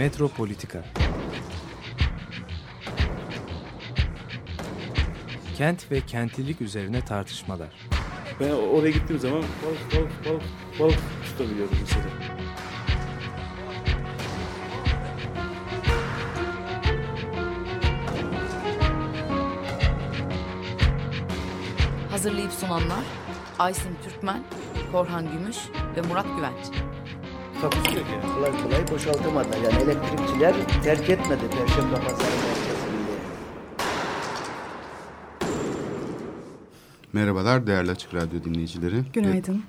[0.00, 0.84] Metropolitika
[5.56, 7.68] Kent ve kentlilik üzerine tartışmalar.
[8.40, 10.42] Ben oraya gittiğim zaman balık balık balık
[10.80, 12.04] balık tutabiliyorum mesela.
[22.10, 23.04] Hazırlayıp sunanlar
[23.58, 24.42] Aysim Türkmen,
[24.92, 25.56] Korhan Gümüş
[25.96, 26.89] ve Murat Güvenç.
[27.60, 28.34] Takusu yok yani.
[28.34, 29.56] kolay kolay boşaltamadılar.
[29.56, 33.10] Yani elektrikçiler terk etmedi Perşembe Pazarı merkezinde.
[37.12, 39.04] Merhabalar değerli Açık Radyo dinleyicileri.
[39.12, 39.62] Günaydın.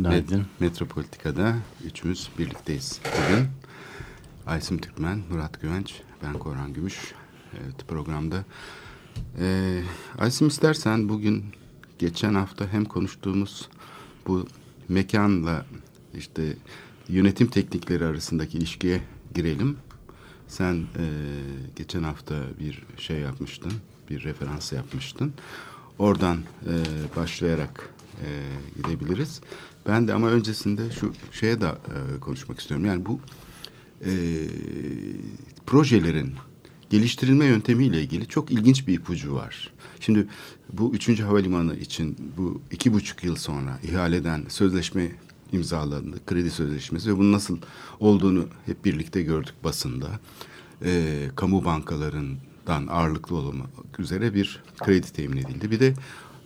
[0.00, 1.54] Met- Metropolitika'da
[1.84, 3.46] üçümüz birlikteyiz bugün.
[4.46, 7.14] Aysim Türkmen, Murat Güvenç, ben Korhan Gümüş.
[7.52, 8.44] Evet programda.
[9.40, 9.80] Ee,
[10.18, 11.44] Aysim istersen bugün
[11.98, 13.68] geçen hafta hem konuştuğumuz
[14.26, 14.46] bu
[14.88, 15.66] mekanla
[16.14, 16.42] işte
[17.08, 19.00] yönetim teknikleri arasındaki ilişkiye
[19.34, 19.76] girelim.
[20.48, 21.04] Sen e,
[21.76, 23.72] geçen hafta bir şey yapmıştın,
[24.10, 25.32] bir referans yapmıştın.
[25.98, 26.74] Oradan e,
[27.16, 27.90] başlayarak
[28.24, 28.28] e,
[28.76, 29.40] gidebiliriz.
[29.88, 32.86] Ben de ama öncesinde şu şeye de e, konuşmak istiyorum.
[32.86, 33.20] Yani bu
[34.04, 34.12] e,
[35.66, 36.32] projelerin
[36.90, 39.72] geliştirilme yöntemiyle ilgili çok ilginç bir ipucu var.
[40.00, 40.26] Şimdi
[40.72, 45.12] bu üçüncü havalimanı için bu iki buçuk yıl sonra ihaleden sözleşme
[45.52, 46.26] imzalandı.
[46.26, 47.58] Kredi sözleşmesi ve bunun nasıl
[48.00, 50.08] olduğunu hep birlikte gördük basında.
[50.84, 55.70] E, kamu bankalarından ağırlıklı olmak üzere bir kredi temin edildi.
[55.70, 55.94] Bir de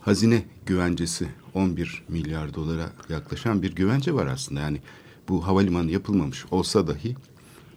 [0.00, 4.60] hazine güvencesi 11 milyar dolara yaklaşan bir güvence var aslında.
[4.60, 4.80] Yani
[5.28, 7.16] bu havalimanı yapılmamış olsa dahi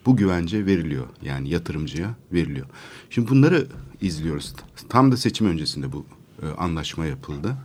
[0.05, 1.05] bu güvence veriliyor.
[1.21, 2.67] Yani yatırımcıya veriliyor.
[3.09, 3.67] Şimdi bunları
[4.01, 4.53] izliyoruz.
[4.89, 6.05] Tam da seçim öncesinde bu
[6.41, 7.55] e, anlaşma yapıldı.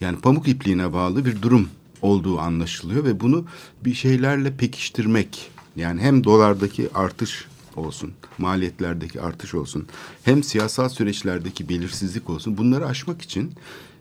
[0.00, 1.68] Yani pamuk ipliğine bağlı bir durum
[2.04, 3.44] olduğu anlaşılıyor ve bunu
[3.84, 9.86] bir şeylerle pekiştirmek yani hem dolardaki artış olsun, maliyetlerdeki artış olsun,
[10.24, 13.52] hem siyasal süreçlerdeki belirsizlik olsun bunları aşmak için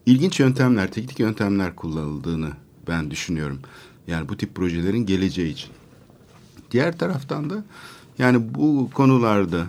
[0.05, 2.51] ilginç yöntemler, teknik yöntemler kullanıldığını
[2.87, 3.59] ben düşünüyorum.
[4.07, 5.69] Yani bu tip projelerin geleceği için.
[6.71, 7.63] Diğer taraftan da
[8.17, 9.67] yani bu konularda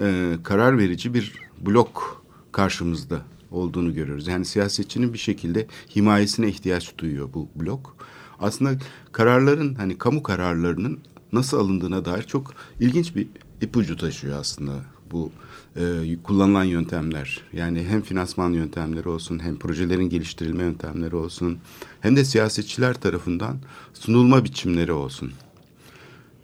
[0.00, 4.26] e, karar verici bir blok karşımızda olduğunu görüyoruz.
[4.26, 7.96] Yani siyasetçinin bir şekilde himayesine ihtiyaç duyuyor bu blok.
[8.38, 8.78] Aslında
[9.12, 10.98] kararların hani kamu kararlarının
[11.32, 13.28] nasıl alındığına dair çok ilginç bir
[13.60, 14.72] ipucu taşıyor aslında
[15.10, 15.30] bu
[15.76, 17.40] e, kullanılan yöntemler.
[17.52, 21.58] Yani hem finansman yöntemleri olsun hem projelerin geliştirilme yöntemleri olsun
[22.00, 23.58] hem de siyasetçiler tarafından
[23.94, 25.32] sunulma biçimleri olsun.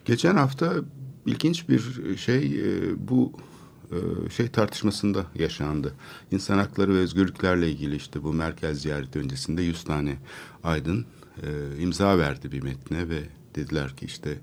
[0.04, 0.74] Geçen hafta
[1.26, 3.32] ilginç bir şey e, bu
[4.36, 5.94] şey tartışmasında yaşandı.
[6.30, 10.16] İnsan hakları ve özgürlüklerle ilgili işte bu merkez ziyareti öncesinde 100 tane
[10.64, 11.06] aydın
[11.42, 13.22] e, imza verdi bir metne ve
[13.54, 14.38] dediler ki işte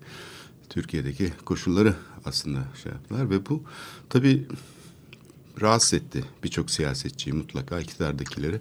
[0.70, 1.96] Türkiye'deki koşulları
[2.26, 3.64] aslında şey yaptılar ve bu
[4.10, 4.48] tabii
[5.62, 8.60] rahatsız etti birçok siyasetçiyi mutlaka iktidardakileri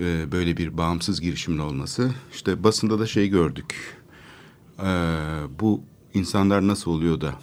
[0.00, 2.10] e, böyle bir bağımsız girişimin olması.
[2.32, 3.98] İşte basında da şey gördük.
[4.78, 4.86] E,
[5.60, 5.82] bu
[6.14, 7.34] insanlar nasıl oluyor da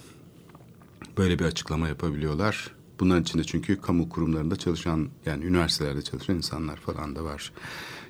[1.18, 2.70] böyle bir açıklama yapabiliyorlar?
[3.00, 7.52] Bunların içinde çünkü kamu kurumlarında çalışan yani üniversitelerde çalışan insanlar falan da var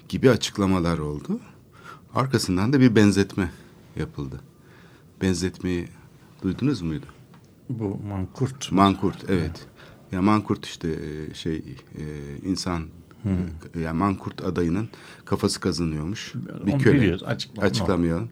[0.08, 1.40] gibi açıklamalar oldu.
[2.14, 3.50] Arkasından da bir benzetme
[3.96, 4.40] yapıldı.
[5.22, 5.88] Benzetmeyi
[6.42, 7.06] duydunuz muydu?
[7.68, 8.72] Bu mankurt.
[8.72, 9.66] Mankurt evet.
[10.12, 11.56] Ya mankurt işte e, şey
[11.98, 12.02] e,
[12.44, 12.86] insan
[13.74, 14.88] e, yani mankurt adayının
[15.24, 16.32] kafası kazanıyormuş.
[16.62, 18.28] Onu biliyoruz, açıklama- Açıklamayalım.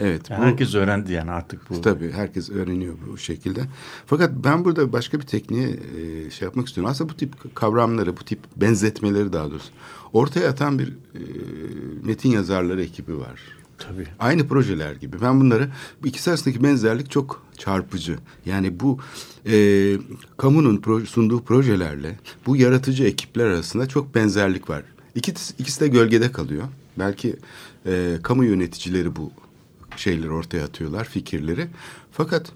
[0.00, 0.30] Evet.
[0.30, 1.80] Yani bu- herkes öğrendi yani artık bu.
[1.80, 3.60] Tabii herkes öğreniyor bu şekilde.
[4.06, 6.90] Fakat ben burada başka bir tekniğe e, şey yapmak istiyorum.
[6.90, 9.70] Aslında bu tip kavramları, bu tip benzetmeleri daha doğrusu
[10.12, 11.20] ortaya atan bir e,
[12.04, 13.40] metin yazarları ekibi var.
[13.78, 14.06] Tabii.
[14.18, 15.16] Aynı projeler gibi.
[15.22, 15.68] Ben bunları
[16.02, 18.18] bu ikisi arasındaki benzerlik çok çarpıcı.
[18.46, 18.98] Yani bu
[19.46, 19.52] e,
[20.36, 24.82] kamunun pro- sunduğu projelerle bu yaratıcı ekipler arasında çok benzerlik var.
[25.14, 26.64] İkisi, ikisi de gölgede kalıyor.
[26.98, 27.36] Belki
[27.86, 29.30] e, kamu yöneticileri bu
[29.96, 31.66] şeyleri ortaya atıyorlar, fikirleri.
[32.12, 32.52] Fakat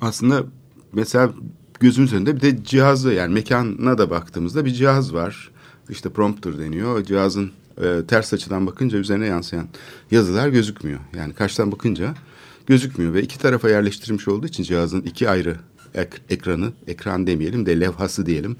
[0.00, 0.44] aslında
[0.92, 1.32] mesela
[1.80, 5.50] gözümüz önünde bir de cihazı yani mekana da baktığımızda bir cihaz var.
[5.90, 6.98] İşte prompter deniyor.
[6.98, 7.52] O cihazın
[7.82, 9.68] e, ters açıdan bakınca üzerine yansıyan
[10.10, 11.00] yazılar gözükmüyor.
[11.16, 12.14] Yani karşıdan bakınca
[12.66, 15.56] gözükmüyor ve iki tarafa yerleştirilmiş olduğu için cihazın iki ayrı
[15.94, 18.56] ek- ekranı, ekran demeyelim de levhası diyelim.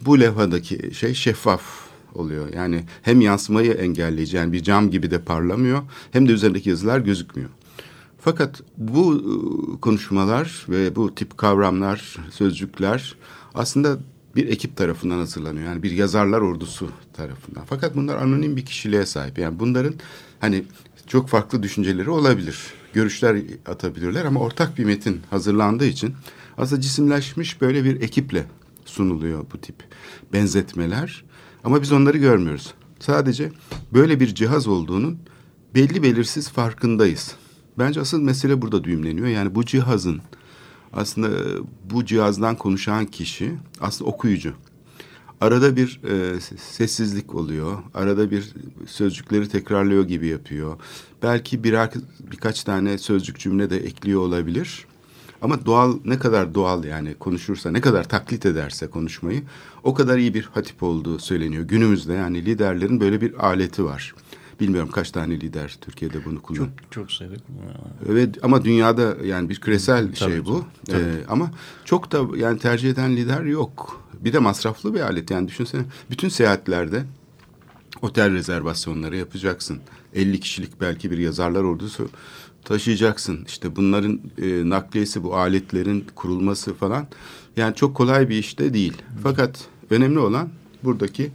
[0.00, 2.52] Bu levhadaki şey şeffaf oluyor.
[2.54, 7.50] Yani hem yansımayı engelleyici yani bir cam gibi de parlamıyor hem de üzerindeki yazılar gözükmüyor.
[8.20, 9.32] Fakat bu e,
[9.80, 13.16] konuşmalar ve bu tip kavramlar, sözcükler
[13.54, 13.98] aslında
[14.36, 15.66] bir ekip tarafından hazırlanıyor.
[15.66, 17.64] Yani bir yazarlar ordusu tarafından.
[17.66, 19.38] Fakat bunlar anonim bir kişiliğe sahip.
[19.38, 19.94] Yani bunların
[20.40, 20.64] hani
[21.06, 22.58] çok farklı düşünceleri olabilir.
[22.92, 26.14] Görüşler atabilirler ama ortak bir metin hazırlandığı için
[26.58, 28.46] aslında cisimleşmiş böyle bir ekiple
[28.84, 29.76] sunuluyor bu tip
[30.32, 31.24] benzetmeler.
[31.64, 32.74] Ama biz onları görmüyoruz.
[32.98, 33.52] Sadece
[33.92, 35.18] böyle bir cihaz olduğunun
[35.74, 37.34] belli belirsiz farkındayız.
[37.78, 39.26] Bence asıl mesele burada düğümleniyor.
[39.26, 40.20] Yani bu cihazın
[40.92, 41.28] aslında
[41.90, 44.54] bu cihazdan konuşan kişi aslında okuyucu.
[45.40, 47.78] Arada bir e, sessizlik oluyor.
[47.94, 48.54] Arada bir
[48.86, 50.76] sözcükleri tekrarlıyor gibi yapıyor.
[51.22, 51.90] Belki birer
[52.32, 54.86] birkaç tane sözcük cümle de ekliyor olabilir.
[55.42, 59.42] Ama doğal ne kadar doğal yani konuşursa ne kadar taklit ederse konuşmayı
[59.84, 61.64] o kadar iyi bir hatip olduğu söyleniyor.
[61.64, 64.14] Günümüzde yani liderlerin böyle bir aleti var.
[64.60, 66.68] Bilmiyorum kaç tane lider Türkiye'de bunu kullanıyor.
[66.80, 67.90] Çok, çok sayıda kullanıyorlar.
[68.08, 70.64] Evet ama dünyada yani bir küresel tabii, şey bu.
[70.86, 71.00] Tabii.
[71.00, 71.50] Ee, ama
[71.84, 74.00] çok da yani tercih eden lider yok.
[74.20, 77.04] Bir de masraflı bir alet yani düşünsene bütün seyahatlerde
[78.02, 79.80] otel rezervasyonları yapacaksın.
[80.14, 82.08] 50 kişilik belki bir yazarlar ordusu
[82.64, 83.44] taşıyacaksın.
[83.48, 87.06] İşte bunların e, nakliyesi, bu aletlerin kurulması falan
[87.56, 88.94] yani çok kolay bir iş de değil.
[89.22, 90.48] Fakat önemli olan
[90.84, 91.30] buradaki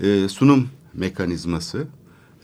[0.00, 1.86] e, sunum mekanizması.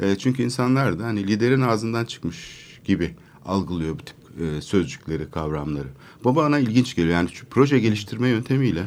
[0.01, 3.15] E, çünkü insanlar da hani liderin ağzından çıkmış gibi
[3.45, 5.89] algılıyor bu tip e, sözcükleri, kavramları.
[6.25, 7.15] Bu bana ilginç geliyor.
[7.15, 8.83] Yani şu proje geliştirme yöntemiyle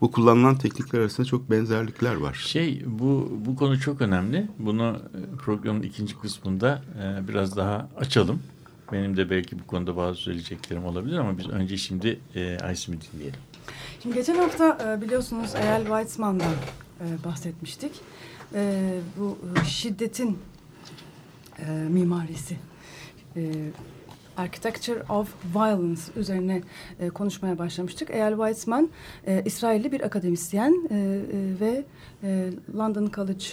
[0.00, 2.34] bu kullanılan teknikler arasında çok benzerlikler var.
[2.34, 4.48] Şey bu bu konu çok önemli.
[4.58, 8.40] Bunu e, programın ikinci kısmında e, biraz daha açalım.
[8.92, 13.40] Benim de belki bu konuda bazı söyleyeceklerim olabilir ama biz önce şimdi e, Aysim'i dinleyelim.
[14.02, 16.52] Şimdi geçen hafta e, biliyorsunuz Eyal Weizmann'dan
[17.00, 17.92] e, bahsetmiştik.
[18.54, 20.38] E, bu e, şiddetin
[21.58, 22.56] e, mimarisi.
[23.36, 23.52] E,
[24.36, 26.62] Architecture of Violence üzerine
[27.00, 28.10] e, konuşmaya başlamıştık.
[28.10, 28.90] Eyal Weizmann
[29.26, 31.20] e, İsrailli bir akademisyen e, e,
[31.60, 31.84] ve
[32.22, 33.44] e, London College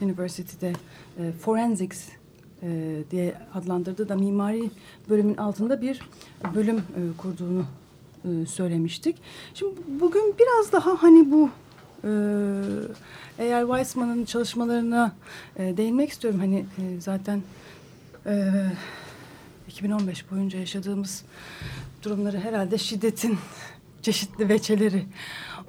[0.00, 0.72] University'de
[1.18, 2.08] e, Forensics
[2.64, 4.70] e, diye adlandırdığı da mimari
[5.08, 6.00] bölümün altında bir
[6.54, 7.64] bölüm e, kurduğunu
[8.24, 9.16] e, söylemiştik.
[9.54, 11.50] Şimdi bugün biraz daha hani bu
[12.04, 12.10] e,
[13.38, 15.12] eğer Weissman'ın çalışmalarına
[15.56, 16.40] e, değinmek istiyorum.
[16.40, 17.42] Hani e, zaten
[18.26, 18.52] e,
[19.68, 21.24] 2015 boyunca yaşadığımız
[22.02, 23.38] durumları herhalde şiddetin
[24.02, 25.06] çeşitli veçeleri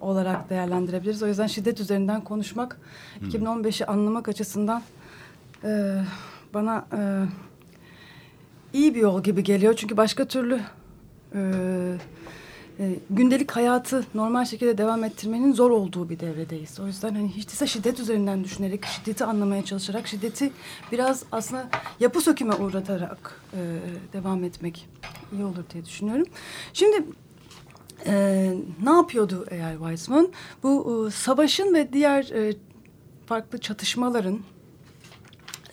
[0.02, 1.24] olarak değerlendirebiliriz.
[1.24, 2.80] O yüzden şiddet üzerinden konuşmak,
[3.20, 3.30] hmm.
[3.30, 4.84] 2015'i anlamak açısından
[5.64, 6.02] e,
[6.56, 7.00] bana e,
[8.74, 9.74] iyi bir yol gibi geliyor.
[9.78, 10.62] Çünkü başka türlü
[11.36, 11.42] e,
[12.80, 16.80] e, gündelik hayatı normal şekilde devam ettirmenin zor olduğu bir devredeyiz.
[16.80, 20.52] O yüzden hani hiç değilse şiddet üzerinden düşünerek, şiddeti anlamaya çalışarak, şiddeti
[20.92, 21.70] biraz aslında
[22.00, 23.60] yapı söküme uğratarak e,
[24.14, 24.90] devam etmek
[25.34, 26.26] iyi olur diye düşünüyorum.
[26.74, 27.06] Şimdi
[28.06, 28.14] e,
[28.84, 30.30] ne yapıyordu eğer Weizmann?
[30.64, 32.54] Bu e, savaşın ve diğer e,
[33.26, 34.40] farklı çatışmaların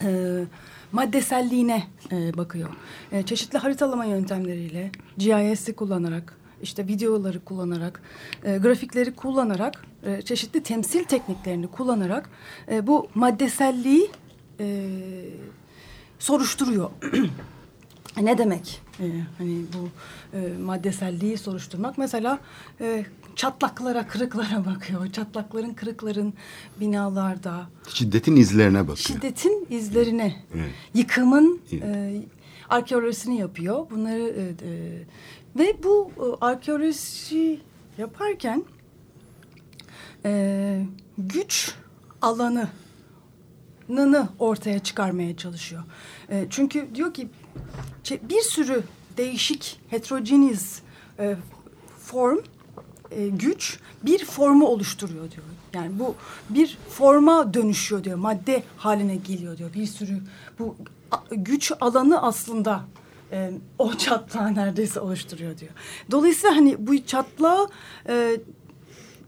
[0.04, 0.44] e,
[0.92, 1.82] maddeselliğine
[2.12, 2.68] e, bakıyor.
[3.12, 8.02] E, çeşitli haritalama yöntemleriyle, GIS'i kullanarak, işte videoları kullanarak,
[8.44, 12.30] e, grafikleri kullanarak, e, çeşitli temsil tekniklerini kullanarak
[12.70, 14.10] e, bu maddeselliği
[14.60, 14.88] e,
[16.18, 16.90] soruşturuyor.
[18.20, 18.82] ne demek?
[19.00, 19.04] Ee,
[19.38, 19.88] hani bu
[20.36, 22.38] e, maddeselliği soruşturmak mesela
[22.80, 23.04] e,
[23.36, 25.12] çatlaklara, kırıklara bakıyor.
[25.12, 26.34] Çatlakların, kırıkların
[26.80, 27.68] binalarda.
[27.88, 28.96] Şiddetin izlerine bakıyor.
[28.96, 30.44] Şiddetin izlerine.
[30.54, 30.70] Evet.
[30.94, 32.22] Yıkımın e,
[32.68, 33.90] arkeolojisini yapıyor.
[33.90, 35.02] Bunları e, e,
[35.58, 37.60] ve bu e, arkeoloji
[37.98, 38.64] yaparken
[40.24, 40.86] e,
[41.18, 41.74] güç
[42.22, 42.68] alanı
[43.88, 45.82] nını ortaya çıkarmaya çalışıyor.
[46.30, 47.28] E, çünkü diyor ki
[48.22, 48.82] bir sürü
[49.16, 50.80] değişik heterogeneous
[51.18, 51.36] e,
[51.98, 52.38] form
[53.16, 55.46] e, güç bir formu oluşturuyor diyor.
[55.74, 56.14] Yani bu
[56.50, 58.16] bir forma dönüşüyor diyor.
[58.16, 59.74] Madde haline geliyor diyor.
[59.74, 60.18] Bir sürü
[60.58, 60.76] bu
[61.30, 62.84] güç alanı aslında
[63.32, 65.72] e, o çatlağı neredeyse oluşturuyor diyor.
[66.10, 67.68] Dolayısıyla hani bu çatlağı
[68.08, 68.36] e,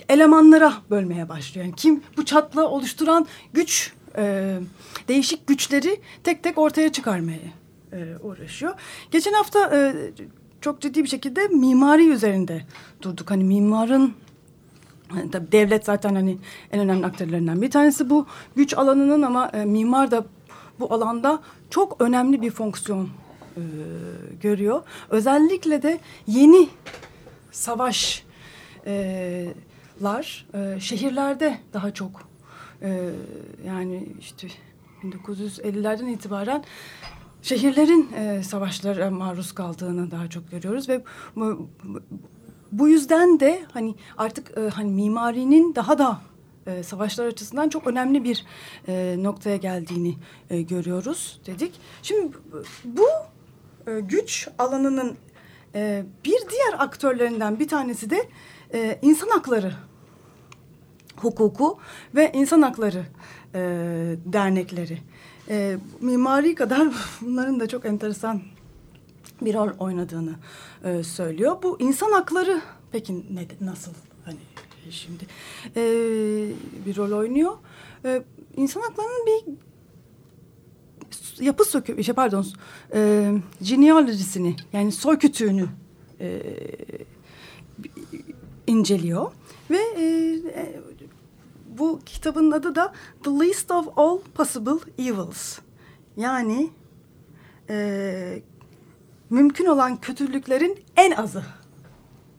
[0.08, 1.66] elemanlara bölmeye başlıyor.
[1.66, 4.56] Yani kim bu çatlağı oluşturan güç e,
[5.08, 7.38] değişik güçleri tek tek ortaya çıkarmaya
[7.92, 8.74] e, uğraşıyor.
[9.10, 9.94] Geçen hafta e,
[10.64, 12.64] çok ciddi bir şekilde mimari üzerinde
[13.02, 13.30] durduk.
[13.30, 14.14] Hani mimarın
[15.09, 16.38] hani tabii devlet zaten hani
[16.73, 20.25] en önemli aktörlerinden bir tanesi bu güç alanının ama e, mimar da
[20.80, 23.09] bu alanda çok önemli bir fonksiyon
[23.56, 23.62] e,
[24.42, 24.83] görüyor.
[25.11, 26.68] Özellikle de yeni
[27.52, 28.25] savaşlar
[30.54, 32.11] e, şehirlerde daha çok
[32.83, 33.11] e,
[33.66, 34.49] yani işte
[35.02, 36.64] 1950'lerden itibaren
[37.44, 41.04] şehirlerin e, savaşlara maruz kaldığını daha çok görüyoruz ve
[41.36, 41.68] bu,
[42.72, 46.20] bu yüzden de hani artık e, hani mimarinin daha da
[46.66, 48.44] e, savaşlar açısından çok önemli bir
[48.88, 50.14] e, noktaya geldiğini
[50.50, 51.80] e, görüyoruz dedik.
[52.02, 52.36] Şimdi
[52.84, 53.06] bu
[53.86, 55.16] e, güç alanının
[55.74, 58.28] e, bir diğer aktörlerinden bir tanesi de
[58.74, 59.74] e, insan hakları
[61.16, 61.78] hukuku
[62.14, 63.04] ve insan hakları
[63.54, 63.60] e,
[64.26, 64.98] dernekleri.
[65.48, 66.88] E, mimari kadar
[67.20, 68.42] bunların da çok enteresan
[69.40, 70.34] bir rol oynadığını
[70.84, 71.56] e, söylüyor.
[71.62, 72.60] Bu insan hakları
[72.92, 73.92] peki ne, nasıl
[74.24, 74.38] hani
[74.90, 75.26] şimdi
[75.76, 75.82] e,
[76.86, 77.52] bir rol oynuyor?
[78.04, 78.22] E,
[78.56, 79.44] insan haklarının bir
[81.44, 82.46] yapı sökü, şey pardon,
[82.94, 83.32] e,
[83.62, 85.66] genealojisini yani soy kütüğünü
[86.20, 86.42] e,
[88.66, 89.32] inceliyor
[89.70, 90.04] ve e,
[91.78, 92.92] bu kitabın adı da
[93.24, 95.58] The Least of All Possible Evils.
[96.16, 96.70] Yani
[97.70, 98.42] e,
[99.30, 101.42] mümkün olan kötülüklerin en azı.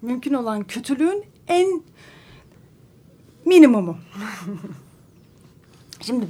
[0.01, 1.83] Mümkün olan kötülüğün en
[3.45, 3.97] minimumu.
[6.01, 6.27] Şimdi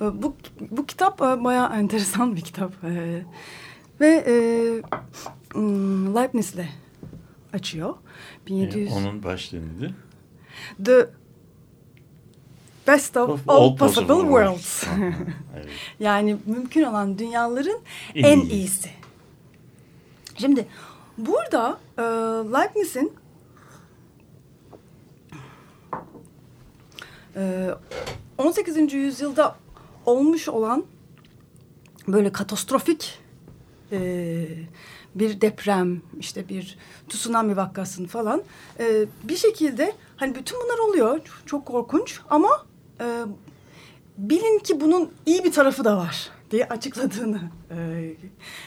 [0.00, 0.36] bu
[0.70, 3.22] bu kitap bayağı enteresan bir kitap ee,
[4.00, 4.34] ve e,
[6.14, 6.66] Leibniz'le
[7.52, 7.94] açıyor.
[8.46, 9.94] 1700 Yani onun başlığı nedir?
[10.84, 11.10] The
[12.86, 14.80] Best of, Of All, all Possible, possible Worlds.
[14.84, 14.84] worlds.
[15.56, 15.66] Evet.
[16.00, 17.80] yani mümkün olan dünyaların
[18.14, 18.52] En en, iyi.
[18.52, 18.90] iyisi.
[20.38, 20.66] Şimdi
[21.18, 22.02] burada e,
[22.52, 23.12] Leibniz'in
[27.36, 27.70] e,
[28.38, 28.92] 18.
[28.92, 29.56] yüzyılda
[30.06, 30.84] olmuş olan
[32.08, 33.18] böyle katastrofik
[33.92, 33.98] e,
[35.14, 38.42] bir deprem, işte bir tsunami vakasını falan
[38.80, 41.20] e, bir şekilde hani bütün bunlar oluyor.
[41.46, 42.66] Çok korkunç ama
[43.02, 43.06] e,
[44.18, 47.40] bilin ki bunun iyi bir tarafı da var diye açıkladığını
[47.70, 48.10] e,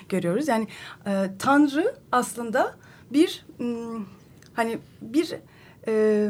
[0.09, 0.47] görüyoruz.
[0.47, 0.67] Yani
[1.05, 2.75] e, Tanrı aslında
[3.11, 3.99] bir m,
[4.53, 5.35] hani bir
[5.87, 6.29] e,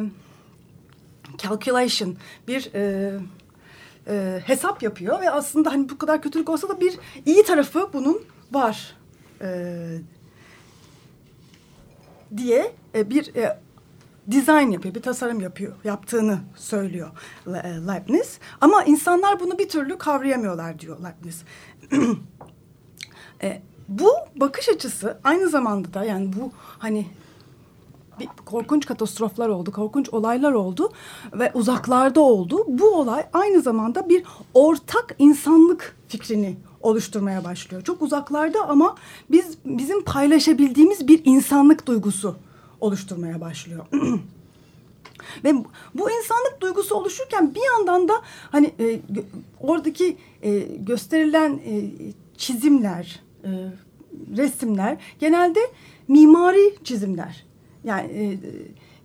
[1.38, 2.16] calculation,
[2.48, 3.14] bir e,
[4.08, 8.22] e, hesap yapıyor ve aslında hani bu kadar kötülük olsa da bir iyi tarafı bunun
[8.52, 8.96] var
[9.42, 9.78] e,
[12.38, 13.60] diye e, bir e,
[14.28, 17.10] design yapıyor, bir tasarım yapıyor, yaptığını söylüyor
[17.48, 17.52] e,
[17.88, 18.40] Leibniz.
[18.62, 21.44] Ama insanlar bunu bir türlü kavrayamıyorlar diyor Leibniz.
[23.44, 27.06] e, bu bakış açısı aynı zamanda da yani bu hani
[28.20, 30.92] bir korkunç katastroflar oldu, korkunç olaylar oldu
[31.34, 32.66] ve uzaklarda oldu.
[32.68, 37.84] Bu olay aynı zamanda bir ortak insanlık fikrini oluşturmaya başlıyor.
[37.84, 38.96] Çok uzaklarda ama
[39.32, 42.36] biz bizim paylaşabildiğimiz bir insanlık duygusu
[42.82, 43.86] oluşturmaya başlıyor.
[45.44, 45.54] Ve
[45.96, 49.00] bu insanlık duygusu oluşurken bir yandan da hani e,
[49.60, 51.92] oradaki e, gösterilen e,
[52.38, 53.50] çizimler, e,
[54.38, 55.60] resimler genelde
[56.08, 57.46] mimari çizimler.
[57.84, 58.38] Yani e,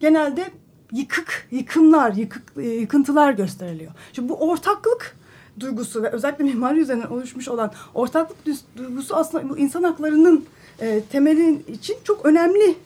[0.00, 0.50] genelde
[0.92, 3.92] yıkık, yıkımlar, yıkık, e, yıkıntılar gösteriliyor.
[4.12, 5.16] Şimdi bu ortaklık
[5.60, 8.36] duygusu ve özellikle mimari üzerinden oluşmuş olan ortaklık
[8.76, 10.44] duygusu aslında bu insan haklarının
[10.80, 12.76] e, temeli için çok önemli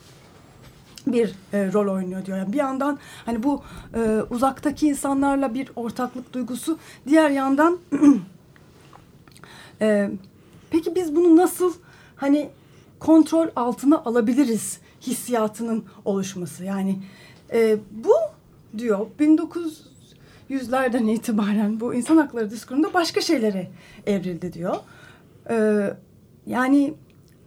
[1.07, 2.39] bir e, rol oynuyor diyor.
[2.39, 3.63] Yani bir yandan hani bu
[3.95, 7.79] e, uzaktaki insanlarla bir ortaklık duygusu, diğer yandan
[9.81, 10.11] e,
[10.71, 11.73] peki biz bunu nasıl
[12.17, 12.51] hani
[13.01, 16.65] kontrol altına alabiliriz hissiyatının oluşması.
[16.65, 16.99] Yani
[17.53, 18.15] e, bu
[18.79, 23.71] diyor 1900'lerden itibaren bu insan hakları diskurunda başka şeylere
[24.07, 24.77] evrildi diyor.
[25.51, 25.89] E,
[26.47, 26.95] yani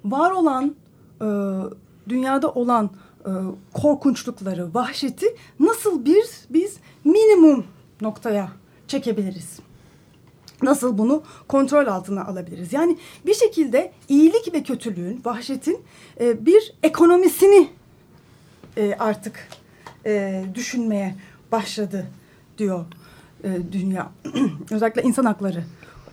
[0.06, 0.76] var olan
[1.22, 1.28] e,
[2.10, 2.90] dünyada olan
[3.28, 3.32] e,
[3.74, 7.66] korkunçlukları, vahşeti nasıl bir biz minimum
[8.02, 8.52] noktaya
[8.88, 9.60] çekebiliriz?
[10.62, 12.74] Nasıl bunu kontrol altına alabiliriz?
[12.74, 15.80] Yani bir şekilde iyilik ve kötülüğün, vahşetin
[16.20, 17.70] e, bir ekonomisini
[18.78, 19.48] e, artık
[20.56, 21.16] düşünmeye
[21.52, 22.08] başladı
[22.58, 22.86] diyor
[23.72, 24.12] dünya.
[24.72, 25.64] Özellikle insan hakları.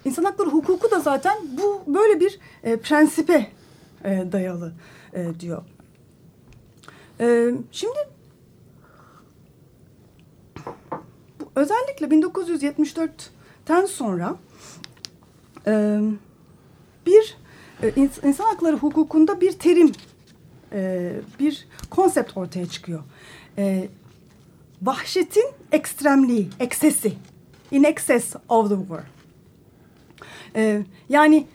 [0.05, 2.39] İnsan hakları hukuku da zaten bu böyle bir
[2.83, 3.47] prensipe
[4.05, 4.73] dayalı
[5.41, 5.63] diyor.
[7.21, 7.99] E, şimdi
[11.41, 14.37] bu, özellikle 1974'ten sonra
[15.67, 16.01] e,
[17.07, 17.37] bir
[17.83, 19.93] e, ins- insan hakları hukukunda bir terim,
[20.73, 23.03] e, bir konsept ortaya çıkıyor.
[23.59, 23.89] E,
[24.83, 27.13] vahşetin ekstremliği, eksesi,
[27.71, 29.03] in excess of the war.
[30.57, 31.47] E, yani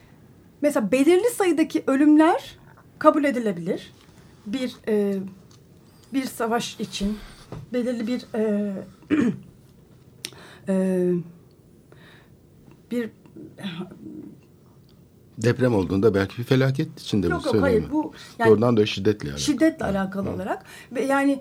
[0.62, 2.58] mesela belirli sayıdaki ölümler
[3.00, 3.94] kabul edilebilir.
[4.46, 5.18] Bir e,
[6.14, 7.18] bir savaş için
[7.74, 8.74] belirli bir e,
[10.70, 11.12] e,
[12.92, 13.10] bir
[15.38, 17.62] Deprem olduğunda belki bir felaket içinde Yok bu yok söyleme.
[17.70, 19.40] hayır bu yani Doğrudan da şiddetle alakalı.
[19.44, 21.40] şiddetle alakalı olarak ve yani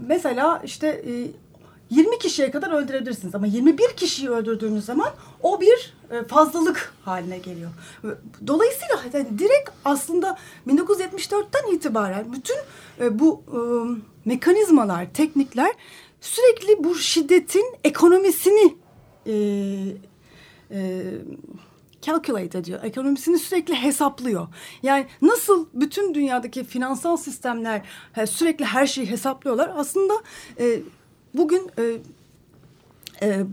[0.00, 1.30] mesela işte e,
[1.94, 5.10] 20 kişiye kadar öldürebilirsiniz ama 21 kişiyi öldürdüğünüz zaman
[5.42, 7.70] o bir e, fazlalık haline geliyor.
[8.46, 12.56] Dolayısıyla yani direkt aslında 1974'ten itibaren bütün
[13.00, 13.58] e, bu e,
[14.24, 15.72] mekanizmalar, teknikler
[16.20, 18.74] sürekli bu şiddetin ekonomisini
[22.02, 22.80] calculate ediyor.
[22.82, 24.48] Ekonomisini sürekli hesaplıyor.
[24.82, 27.82] Yani nasıl bütün dünyadaki finansal sistemler
[28.26, 29.70] sürekli her şeyi hesaplıyorlar.
[29.76, 30.14] Aslında
[30.60, 30.80] e,
[31.34, 31.98] bugün e,
[33.22, 33.44] e,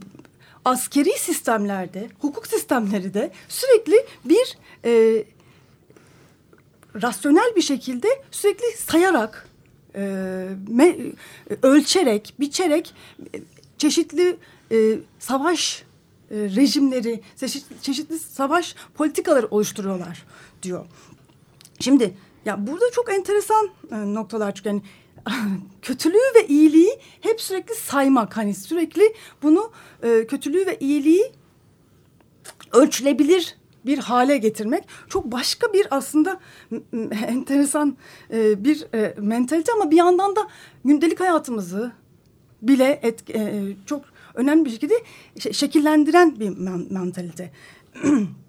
[0.65, 5.23] askeri sistemlerde, hukuk sistemleri de sürekli bir e,
[7.01, 9.49] rasyonel bir şekilde sürekli sayarak,
[9.95, 10.01] e,
[10.67, 10.95] me,
[11.63, 12.93] ölçerek, biçerek
[13.35, 13.41] e,
[13.77, 14.37] çeşitli
[14.71, 15.83] e, savaş
[16.31, 20.25] e, rejimleri, çeşitli, çeşitli savaş politikaları oluşturuyorlar
[20.63, 20.85] diyor.
[21.79, 22.13] Şimdi
[22.45, 24.81] ya burada çok enteresan e, noktalar çünkü yani
[25.81, 29.13] kötülüğü ve iyiliği hep sürekli saymak hani sürekli
[29.43, 29.71] bunu
[30.03, 31.31] e, kötülüğü ve iyiliği
[32.71, 36.39] ölçülebilir bir hale getirmek çok başka bir aslında
[37.27, 37.97] enteresan
[38.33, 40.47] e, bir e, mentalite ama bir yandan da
[40.85, 41.91] gündelik hayatımızı
[42.61, 44.01] bile et, e, çok
[44.33, 44.93] önemli bir şekilde
[45.51, 46.49] şekillendiren bir
[46.91, 47.51] mentalite.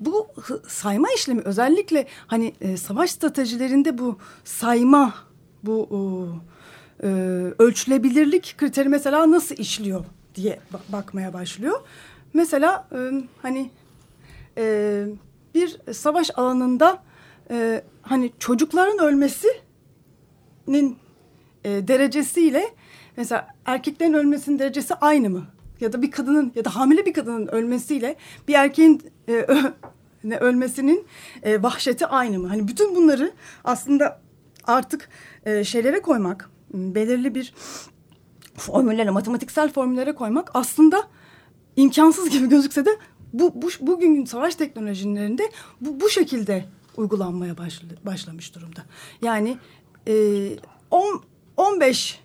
[0.00, 0.28] bu
[0.68, 5.14] sayma işlemi özellikle hani e, savaş stratejilerinde bu sayma,
[5.62, 5.88] bu
[7.02, 7.06] e,
[7.58, 11.80] ölçülebilirlik kriteri mesela nasıl işliyor diye bakmaya başlıyor.
[12.32, 12.98] Mesela e,
[13.42, 13.70] hani
[14.58, 15.06] e,
[15.54, 17.02] bir savaş alanında
[17.50, 20.98] e, hani çocukların ölmesinin
[21.64, 22.64] e, derecesiyle
[23.16, 25.46] mesela erkeklerin ölmesinin derecesi aynı mı?
[25.80, 28.16] Ya da bir kadının ya da hamile bir kadının ölmesiyle
[28.48, 29.46] bir erkeğin e,
[30.24, 31.06] ne ölmesinin
[31.42, 32.48] e, vahşeti aynı mı?
[32.48, 33.32] Hani bütün bunları
[33.64, 34.20] aslında
[34.64, 35.08] artık
[35.46, 37.54] e, şeylere koymak, belirli bir
[38.56, 41.08] formüllere, matematiksel formüllere koymak aslında
[41.76, 42.90] imkansız gibi gözükse de
[43.32, 46.64] bu, bu bugün savaş teknolojilerinde bu, bu şekilde
[46.96, 48.82] uygulanmaya başla, başlamış durumda.
[49.22, 49.58] Yani
[50.08, 50.14] e,
[50.90, 51.22] on,
[51.56, 52.20] 15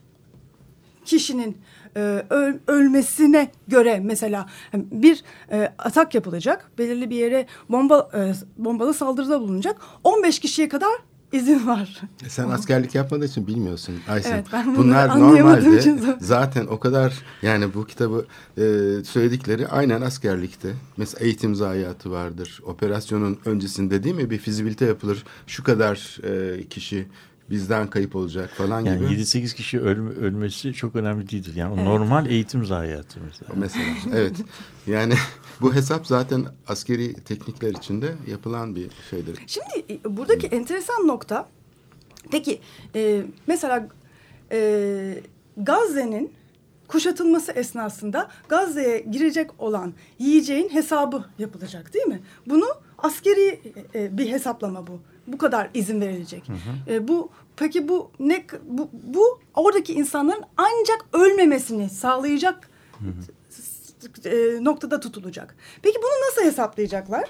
[1.05, 1.57] kişinin
[1.99, 6.71] e, öl, ölmesine göre mesela bir e, atak yapılacak.
[6.77, 9.81] Belirli bir yere bomba e, bombalı saldırıda bulunacak.
[10.03, 10.91] 15 kişiye kadar
[11.31, 12.01] izin var.
[12.25, 14.33] E sen askerlik yapmadığı için bilmiyorsun Aysen.
[14.33, 18.25] Evet, ben Bunlar normalde zaten o kadar yani bu kitabı
[18.57, 18.63] e,
[19.03, 20.73] söyledikleri aynen askerlikte.
[20.97, 22.61] Mesela eğitim zayiatı vardır.
[22.65, 25.23] Operasyonun öncesinde değil mi bir fizibilite yapılır.
[25.47, 27.07] Şu kadar e, kişi
[27.49, 29.13] bizden kayıp olacak falan yani gibi.
[29.13, 31.55] Yani 7-8 kişi ölme, ölmesi çok önemli değildir.
[31.55, 31.83] Yani evet.
[31.83, 33.53] normal eğitim zayiatı mesela.
[33.55, 34.35] Mesela evet.
[34.87, 35.13] Yani
[35.61, 39.39] bu hesap zaten askeri teknikler içinde yapılan bir şeydir.
[39.47, 40.55] Şimdi e, buradaki Hı.
[40.55, 41.49] enteresan nokta
[42.31, 42.59] peki
[42.95, 43.87] e, mesela
[44.51, 45.21] e,
[45.57, 46.31] Gazze'nin
[46.87, 52.21] kuşatılması esnasında Gazze'ye girecek olan yiyeceğin hesabı yapılacak değil mi?
[52.47, 52.65] Bunu
[52.97, 53.59] askeri
[53.95, 54.99] e, bir hesaplama bu.
[55.33, 56.43] Bu kadar izin verilecek.
[56.47, 56.93] Hı hı.
[56.93, 64.29] E, bu peki bu ne bu, bu oradaki insanların ancak ölmemesini sağlayacak hı hı.
[64.29, 65.55] E, noktada tutulacak.
[65.81, 67.23] Peki bunu nasıl hesaplayacaklar?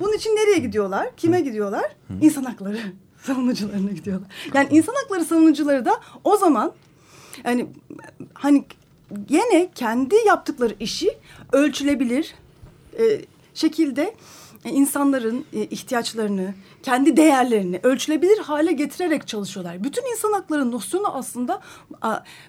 [0.00, 1.16] Bunun için nereye gidiyorlar?
[1.16, 1.96] Kime gidiyorlar?
[2.08, 2.14] Hı.
[2.20, 2.78] İnsan hakları
[3.22, 4.28] savunucularına gidiyorlar.
[4.54, 6.72] Yani insan hakları savunucuları da o zaman
[7.44, 7.66] yani
[8.34, 8.64] hani
[9.26, 11.18] gene kendi yaptıkları işi
[11.52, 12.34] ölçülebilir
[12.98, 13.20] e,
[13.54, 14.14] şekilde
[14.68, 19.84] insanların e, ihtiyaçlarını, kendi değerlerini ölçülebilir hale getirerek çalışıyorlar.
[19.84, 21.62] Bütün insan hakları nosyonu aslında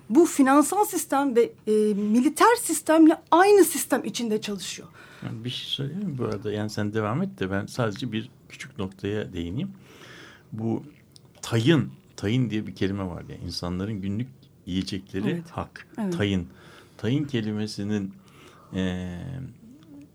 [0.09, 4.87] bu finansal sistem ve e, militer sistemle aynı sistem içinde çalışıyor.
[5.31, 6.51] bir şey söyleyeyim mi bu arada?
[6.51, 9.71] Yani sen devam et de ben sadece bir küçük noktaya değineyim.
[10.51, 10.83] Bu
[11.41, 13.23] tayın, tayın diye bir kelime var.
[13.29, 14.27] Yani insanların günlük
[14.65, 15.49] yiyecekleri evet.
[15.51, 15.87] hak.
[16.01, 16.17] Evet.
[16.17, 16.47] Tayın.
[16.97, 18.13] Tayın kelimesinin
[18.73, 19.11] e,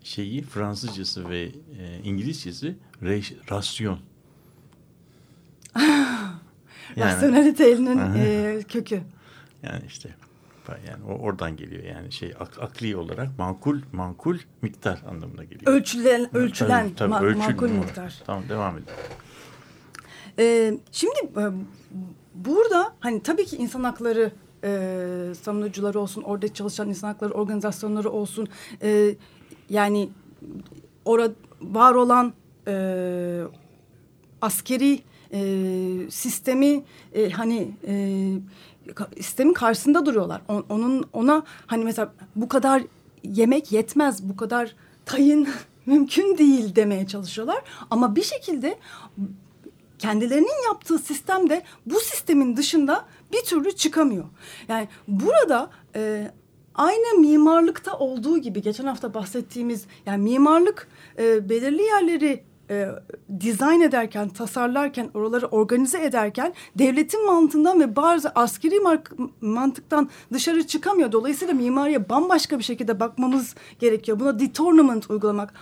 [0.07, 1.41] şeyi Fransızcası ve
[1.79, 3.99] e, İngilizcesi re, rasyon.
[5.79, 6.41] yani,
[6.97, 9.01] Rasyonelitenin e, kökü.
[9.63, 10.15] Yani işte
[10.87, 15.73] yani o oradan geliyor yani şey ak, akli olarak makul makul miktar anlamına geliyor.
[15.73, 18.21] Ölçülen ölçülen tabii, tabii, ma ölçül, makul miktar.
[18.25, 18.93] Tamam devam edelim.
[20.39, 21.43] Ee, şimdi e,
[22.35, 24.31] burada hani tabii ki insan hakları
[24.63, 28.47] e, savunucuları olsun, orada çalışan insan hakları organizasyonları olsun,
[28.81, 29.15] e,
[29.69, 30.09] yani
[31.05, 32.33] orada var olan
[32.67, 33.41] e,
[34.41, 34.99] askeri
[35.33, 35.41] e,
[36.09, 37.93] sistemi e, hani e,
[39.17, 40.41] sistemin karşısında duruyorlar.
[40.47, 42.83] On, onun ona hani mesela bu kadar
[43.23, 44.75] yemek yetmez, bu kadar
[45.05, 45.47] tayın
[45.85, 47.63] mümkün değil demeye çalışıyorlar.
[47.89, 48.79] Ama bir şekilde
[49.99, 54.25] kendilerinin yaptığı sistemde bu sistemin dışında bir türlü çıkamıyor.
[54.67, 56.31] Yani burada e,
[56.77, 60.87] aynı mimarlıkta olduğu gibi geçen hafta bahsettiğimiz yani mimarlık
[61.19, 62.89] e, belirli yerleri e,
[63.39, 68.79] dizayn ederken, tasarlarken, oraları organize ederken devletin mantığından ve bazı askeri
[69.41, 71.11] mantıktan dışarı çıkamıyor.
[71.11, 74.19] Dolayısıyla mimariye bambaşka bir şekilde bakmamız gerekiyor.
[74.19, 75.53] Buna detournament uygulamak,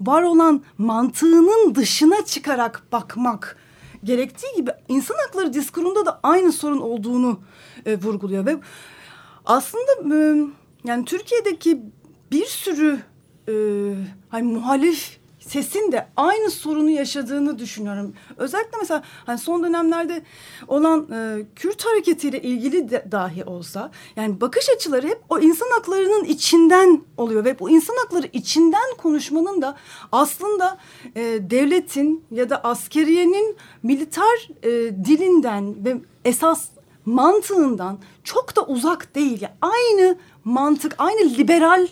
[0.00, 3.56] var olan mantığının dışına çıkarak bakmak
[4.04, 7.40] gerektiği gibi insan hakları diskurunda da aynı sorun olduğunu
[7.86, 8.56] e, vurguluyor ve
[9.46, 10.46] aslında e,
[10.84, 11.82] yani Türkiye'deki
[12.32, 12.98] bir sürü
[13.48, 13.54] e,
[14.28, 15.18] hani muhalif
[15.48, 18.14] sesin de aynı sorunu yaşadığını düşünüyorum.
[18.36, 20.22] Özellikle mesela hani son dönemlerde
[20.68, 26.24] olan e, Kürt hareketiyle ilgili de, dahi olsa yani bakış açıları hep o insan haklarının
[26.24, 29.76] içinden oluyor ve bu insan hakları içinden konuşmanın da
[30.12, 30.78] aslında
[31.16, 34.70] e, devletin ya da askeriyenin militer e,
[35.04, 36.68] dilinden ve esas
[37.06, 39.40] mantığından çok da uzak değil.
[39.40, 41.86] Yani aynı mantık, aynı liberal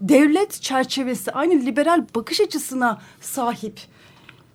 [0.00, 3.80] devlet çerçevesi aynı liberal bakış açısına sahip.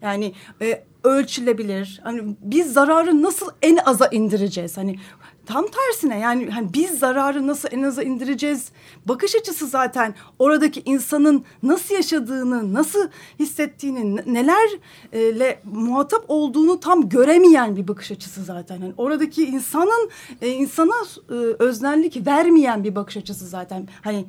[0.01, 1.99] Yani e, ölçülebilir.
[2.03, 4.77] Hani biz zararı nasıl en aza indireceğiz?
[4.77, 4.99] Hani
[5.47, 8.71] tam tersine yani hani biz zararı nasıl en aza indireceğiz?
[9.05, 17.87] Bakış açısı zaten oradaki insanın nasıl yaşadığını, nasıl hissettiğini, nelerle muhatap olduğunu tam göremeyen bir
[17.87, 18.75] bakış açısı zaten.
[18.75, 20.09] Yani oradaki insanın
[20.41, 20.95] e, insana
[21.29, 23.87] e, öznellik vermeyen bir bakış açısı zaten.
[24.01, 24.25] Hani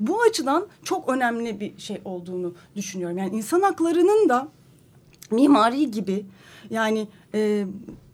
[0.00, 3.18] bu açıdan çok önemli bir şey olduğunu düşünüyorum.
[3.18, 4.48] Yani insan haklarının da
[5.30, 6.26] mimari gibi
[6.70, 7.66] yani e,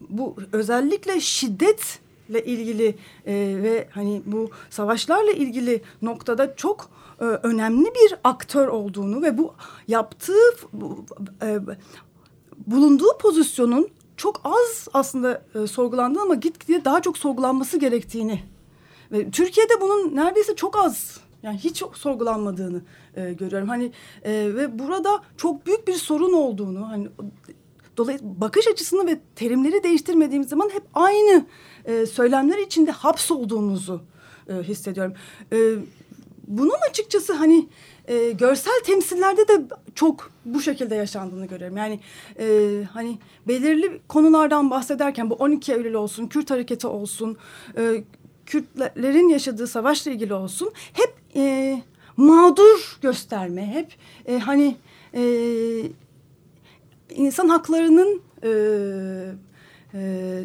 [0.09, 1.20] bu özellikle
[2.29, 2.95] şiddetle ilgili
[3.27, 9.55] e, ve hani bu savaşlarla ilgili noktada çok e, önemli bir aktör olduğunu ve bu
[9.88, 10.33] yaptığı
[10.73, 11.05] bu,
[11.43, 11.59] e,
[12.67, 18.43] bulunduğu pozisyonun çok az aslında e, sorgulandığını ama gitgide daha çok sorgulanması gerektiğini
[19.12, 22.83] ve Türkiye'de bunun neredeyse çok az yani hiç sorgulanmadığını
[23.17, 23.69] e, görüyorum.
[23.69, 27.09] Hani e, ve burada çok büyük bir sorun olduğunu hani
[27.97, 31.47] dolayısıyla bakış açısını ve terimleri değiştirmediğimiz zaman hep aynı
[31.88, 34.01] e, söylemler içinde hapsolduğumuzu
[34.48, 35.14] e, hissediyorum.
[35.53, 35.57] E,
[36.46, 37.68] bunun açıkçası hani
[38.09, 39.62] e, görsel temsillerde de
[39.94, 41.77] çok bu şekilde yaşandığını görüyorum.
[41.77, 42.01] Yani
[42.38, 47.37] e, hani belirli konulardan bahsederken bu 12 Eylül olsun, Kürt hareketi olsun,
[47.77, 48.05] e,
[48.46, 51.83] Kürtlerin yaşadığı savaşla ilgili olsun hep e,
[52.16, 53.96] mağdur gösterme, hep
[54.27, 54.77] e, hani
[55.14, 55.22] e,
[57.11, 58.51] insan haklarının e,
[59.94, 60.44] e,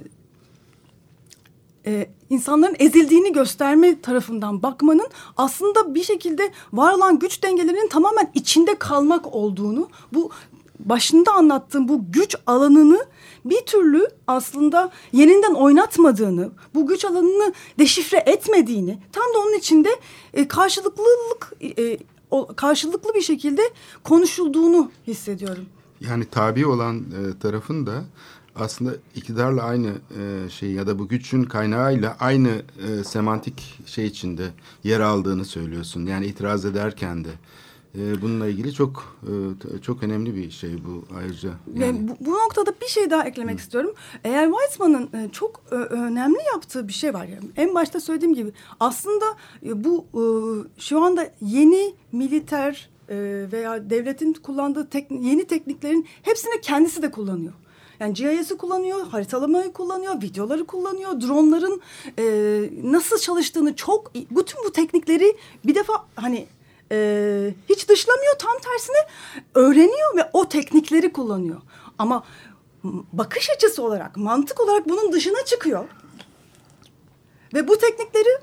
[1.86, 8.76] e, insanların ezildiğini gösterme tarafından bakmanın aslında bir şekilde var olan güç dengelerinin tamamen içinde
[8.76, 10.32] kalmak olduğunu, bu
[10.80, 13.06] başında anlattığım bu güç alanını
[13.46, 19.90] bir türlü aslında yerinden oynatmadığını, bu güç alanını deşifre etmediğini, tam da onun içinde
[20.34, 21.98] e, karşılıklılık e,
[22.32, 23.62] o, karşılıklı bir şekilde
[24.04, 25.66] konuşulduğunu hissediyorum.
[26.00, 28.04] Yani tabi olan e, tarafın da
[28.56, 34.50] aslında iktidarla aynı e, şey ya da bu gücün kaynağıyla aynı e, semantik şey içinde
[34.84, 36.06] yer aldığını söylüyorsun.
[36.06, 37.30] Yani itiraz ederken de
[37.98, 41.50] e, bununla ilgili çok e, çok önemli bir şey bu ayrıca.
[41.74, 42.08] Yani.
[42.08, 43.62] bu, bu noktada bir şey daha eklemek Hı.
[43.62, 43.94] istiyorum.
[44.24, 47.26] Eğer Weizmann'ın e, çok e, önemli yaptığı bir şey var.
[47.26, 49.26] Yani en başta söylediğim gibi aslında
[49.66, 50.24] e, bu e,
[50.82, 53.16] şu anda yeni militer e,
[53.52, 57.54] veya devletin kullandığı tek, yeni tekniklerin hepsini kendisi de kullanıyor.
[58.04, 61.82] Yani GIS'i kullanıyor, haritalamayı kullanıyor, videoları kullanıyor, dronların
[62.20, 62.24] e,
[62.84, 66.48] nasıl çalıştığını çok bütün bu teknikleri bir defa hani
[66.92, 68.98] e, hiç dışlamıyor tam tersine
[69.56, 71.62] öğreniyor ve o teknikleri kullanıyor.
[71.98, 72.24] Ama
[73.14, 75.86] bakış açısı olarak, mantık olarak bunun dışına çıkıyor.
[77.54, 78.38] Ve bu teknikleri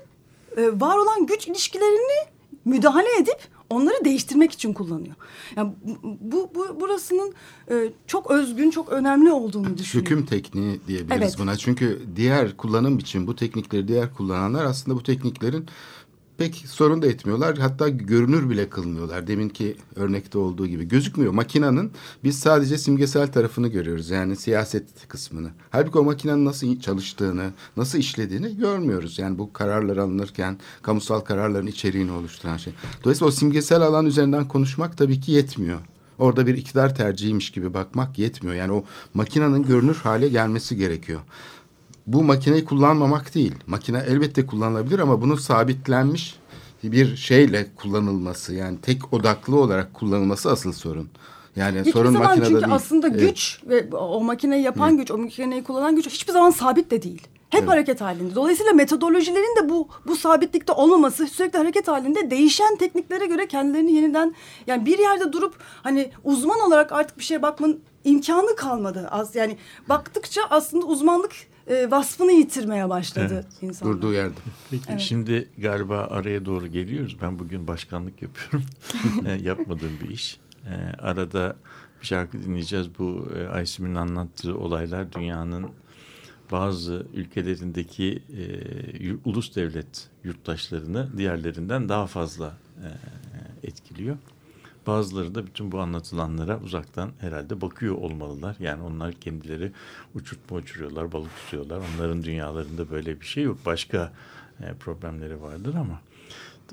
[0.57, 2.29] e, var olan güç ilişkilerini
[2.65, 3.39] müdahale edip
[3.71, 5.15] onları değiştirmek için kullanıyor.
[5.55, 5.73] Yani
[6.21, 7.33] bu, bu burasının
[7.71, 10.11] e, çok özgün, çok önemli olduğunu düşünüyorum.
[10.11, 11.35] Hüküm tekniği diyebiliriz evet.
[11.39, 11.57] buna.
[11.57, 15.65] Çünkü diğer kullanım için bu teknikleri diğer kullananlar aslında bu tekniklerin
[16.41, 17.57] pek sorun da etmiyorlar.
[17.57, 19.27] Hatta görünür bile kılmıyorlar.
[19.27, 20.87] Deminki örnekte olduğu gibi.
[20.87, 21.33] Gözükmüyor.
[21.33, 21.91] Makinanın
[22.23, 24.09] biz sadece simgesel tarafını görüyoruz.
[24.09, 25.49] Yani siyaset kısmını.
[25.69, 29.19] Halbuki o makinenin nasıl çalıştığını, nasıl işlediğini görmüyoruz.
[29.19, 32.73] Yani bu kararlar alınırken kamusal kararların içeriğini oluşturan şey.
[33.03, 35.79] Dolayısıyla o simgesel alan üzerinden konuşmak tabii ki yetmiyor.
[36.19, 38.55] Orada bir iktidar tercihiymiş gibi bakmak yetmiyor.
[38.55, 41.19] Yani o makinenin görünür hale gelmesi gerekiyor
[42.13, 43.55] bu makineyi kullanmamak değil.
[43.67, 46.35] Makine elbette kullanılabilir ama bunun sabitlenmiş
[46.83, 51.09] bir şeyle kullanılması yani tek odaklı olarak kullanılması asıl sorun.
[51.55, 52.73] Yani Hiçbir sorun zaman makinede çünkü değil.
[52.75, 53.19] aslında Evet.
[53.19, 57.27] güç ve o makineyi yapan güç, o makineyi kullanan güç hiçbir zaman sabit de değil.
[57.49, 58.35] Hep hareket halinde.
[58.35, 64.35] Dolayısıyla metodolojilerin de bu bu sabitlikte olmaması sürekli hareket halinde değişen tekniklere göre kendilerini yeniden
[64.67, 69.07] yani bir yerde durup hani uzman olarak artık bir şeye bakmanın imkanı kalmadı.
[69.11, 69.57] Az yani
[69.89, 71.31] baktıkça aslında uzmanlık
[71.71, 73.95] e, vasfını yitirmeye başladı insanlar.
[73.95, 74.39] Durduğu yerde.
[74.71, 77.17] Peki şimdi galiba araya doğru geliyoruz.
[77.21, 78.69] Ben bugün başkanlık yapıyorum.
[79.25, 80.39] E, Yapmadığım bir iş.
[80.65, 81.55] E, arada
[82.01, 82.87] bir şarkı dinleyeceğiz.
[82.99, 85.69] Bu e, Aysim'in anlattığı olaylar dünyanın
[86.51, 92.87] bazı ülkelerindeki e, ulus devlet yurttaşlarını diğerlerinden daha fazla e,
[93.67, 94.17] etkiliyor.
[94.87, 98.55] Bazıları da bütün bu anlatılanlara uzaktan herhalde bakıyor olmalılar.
[98.59, 99.71] Yani onlar kendileri
[100.15, 101.81] uçurtma uçuruyorlar, balık tutuyorlar.
[101.95, 103.57] Onların dünyalarında böyle bir şey yok.
[103.65, 104.11] Başka
[104.61, 106.01] e, problemleri vardır ama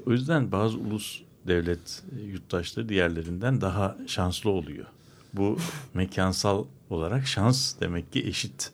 [0.07, 4.87] o yüzden bazı ulus devlet e, yurttaşları diğerlerinden daha şanslı oluyor.
[5.33, 5.59] Bu
[5.95, 8.73] mekansal olarak şans demek ki eşit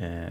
[0.00, 0.28] e,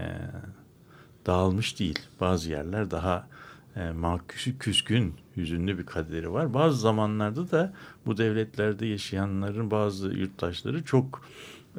[1.26, 1.98] dağılmış değil.
[2.20, 3.28] Bazı yerler daha
[3.76, 6.54] e, küskün, hüzünlü bir kaderi var.
[6.54, 7.72] Bazı zamanlarda da
[8.06, 11.22] bu devletlerde yaşayanların bazı yurttaşları çok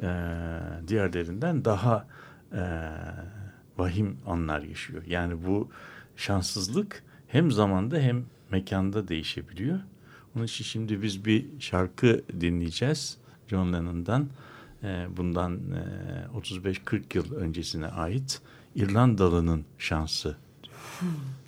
[0.02, 0.08] e,
[0.88, 2.06] diğerlerinden daha
[2.52, 2.62] e,
[3.78, 5.02] vahim anlar yaşıyor.
[5.06, 5.68] Yani bu
[6.16, 9.78] şanssızlık hem zamanda hem mekanda değişebiliyor.
[10.36, 14.28] Onun için şimdi biz bir şarkı dinleyeceğiz John Lennon'dan.
[14.82, 15.58] E, bundan
[16.34, 18.40] e, 35-40 yıl öncesine ait
[18.74, 20.36] İrlandalı'nın şansı.
[20.64, 21.47] If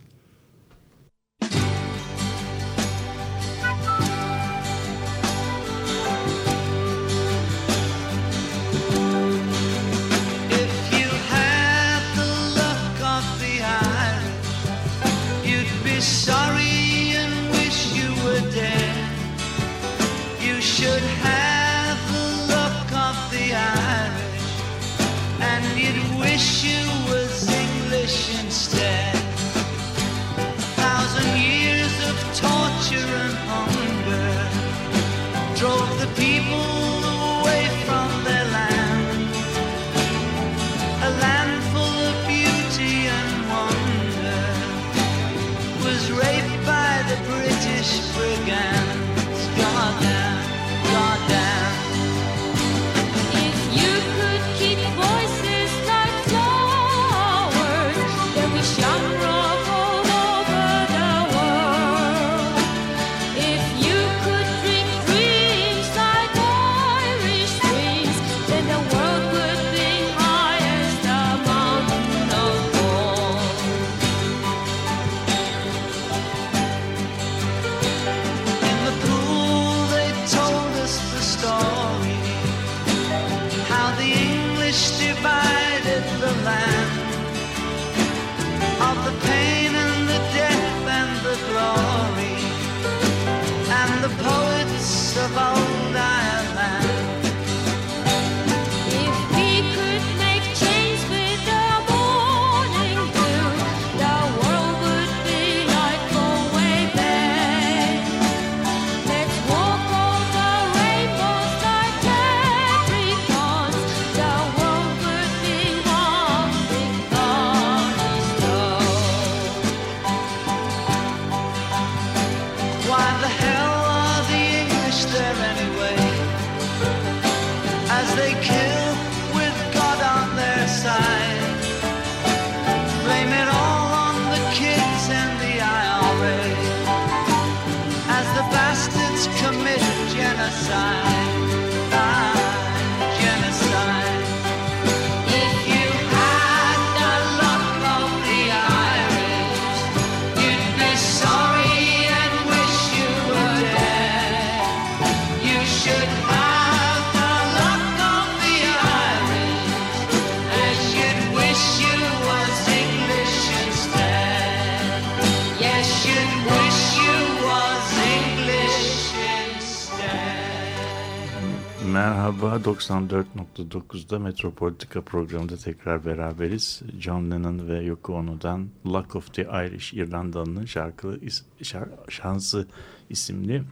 [172.78, 176.82] 94.9'da Metropolitika programında tekrar beraberiz.
[177.00, 182.66] John Lennon ve Yoko Ono'dan Luck of the Irish İrlandalı'nın şarkı is- şar- şansı
[183.10, 183.62] isimli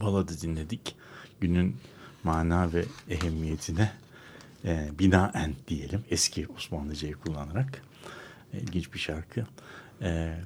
[0.00, 0.96] baladı dinledik.
[1.40, 1.76] Günün
[2.24, 3.92] mana ve ehemmiyetine
[4.64, 7.82] e, binaen diyelim eski Osmanlıcayı kullanarak
[8.54, 9.46] E, ilginç bir şarkı.
[10.02, 10.36] E,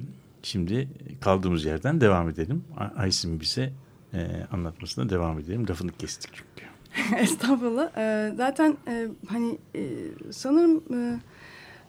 [0.42, 0.88] Şimdi
[1.20, 2.64] kaldığımız yerden devam edelim.
[2.76, 3.72] A- Aysin bize
[4.14, 5.68] e, anlatmasına devam edelim.
[5.68, 6.73] Lafını kestik çünkü.
[7.16, 7.90] Estağfurullah.
[7.96, 9.82] Ee, zaten e, hani e,
[10.32, 11.18] sanırım e,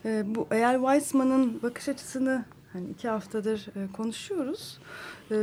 [0.09, 4.79] e, bu eğer Weissman'ın bakış açısını hani iki haftadır e, konuşuyoruz.
[5.31, 5.35] E,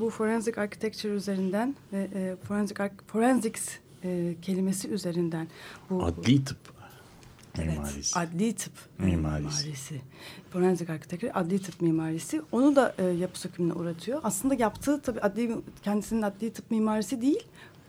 [0.00, 3.68] bu forensic architecture üzerinden ve e, forensic forensics
[4.04, 5.48] e, kelimesi üzerinden
[5.90, 6.58] bu Adli tıp
[7.58, 8.18] Evet, mimarisi.
[8.18, 9.64] adli tıp e, Mimarisi.
[9.66, 10.00] mimarisi.
[10.52, 12.42] Forensic architecture, adli tıp mimarisi.
[12.52, 14.20] Onu da e, yapı sökümüne uğratıyor.
[14.22, 17.44] Aslında yaptığı tabii adli, kendisinin adli tıp mimarisi değil,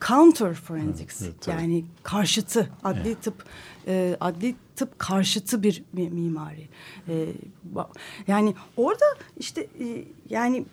[0.08, 1.22] counter forensics.
[1.22, 3.24] Evet, yani karşıtı, adli Evet.
[3.24, 3.46] tıp
[3.88, 6.70] e, adli tıp karşıtı bir mi- mimari.
[7.10, 7.26] E,
[8.28, 9.06] yani orada
[9.38, 10.66] işte e, yani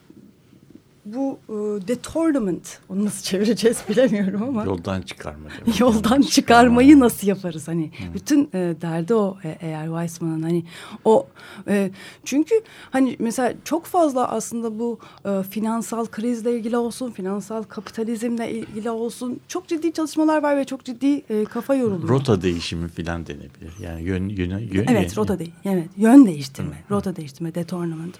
[1.06, 1.52] bu e,
[1.88, 4.64] detornament, onu nasıl çevireceğiz bilemiyorum ama.
[4.64, 5.48] Yoldan çıkarma.
[5.50, 5.80] demek.
[5.80, 10.64] Yoldan çıkarmayı nasıl yaparız hani bütün e, derdi o e, eğer Weissman'ın hani
[11.04, 11.26] o
[11.68, 11.90] e,
[12.24, 12.54] çünkü
[12.90, 19.40] hani mesela çok fazla aslında bu e, finansal krizle ilgili olsun finansal kapitalizmle ilgili olsun
[19.48, 22.08] çok ciddi çalışmalar var ve çok ciddi e, kafa yoruluyor.
[22.08, 23.72] Rota değişimi filan denebilir.
[23.82, 25.52] Yani yön, yön, yön Evet rota değil.
[25.64, 28.18] Evet yön değiştirme, rota değiştirme, detornament.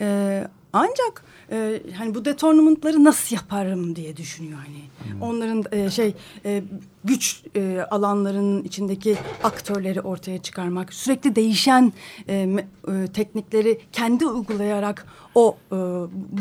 [0.00, 4.84] Ee, ancak e, hani bu detornamentları nasıl yaparım diye düşünüyor hani.
[5.20, 6.62] Onların e, şey e,
[7.04, 11.92] güç e, alanlarının içindeki aktörleri ortaya çıkarmak, sürekli değişen
[12.28, 15.76] e, e, teknikleri kendi uygulayarak o e,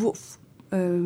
[0.02, 0.14] bu
[0.74, 1.00] e,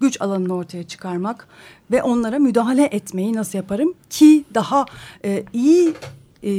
[0.00, 1.48] güç alanını ortaya çıkarmak
[1.90, 4.86] ve onlara müdahale etmeyi nasıl yaparım ki daha
[5.24, 5.94] e, iyi
[6.42, 6.52] e,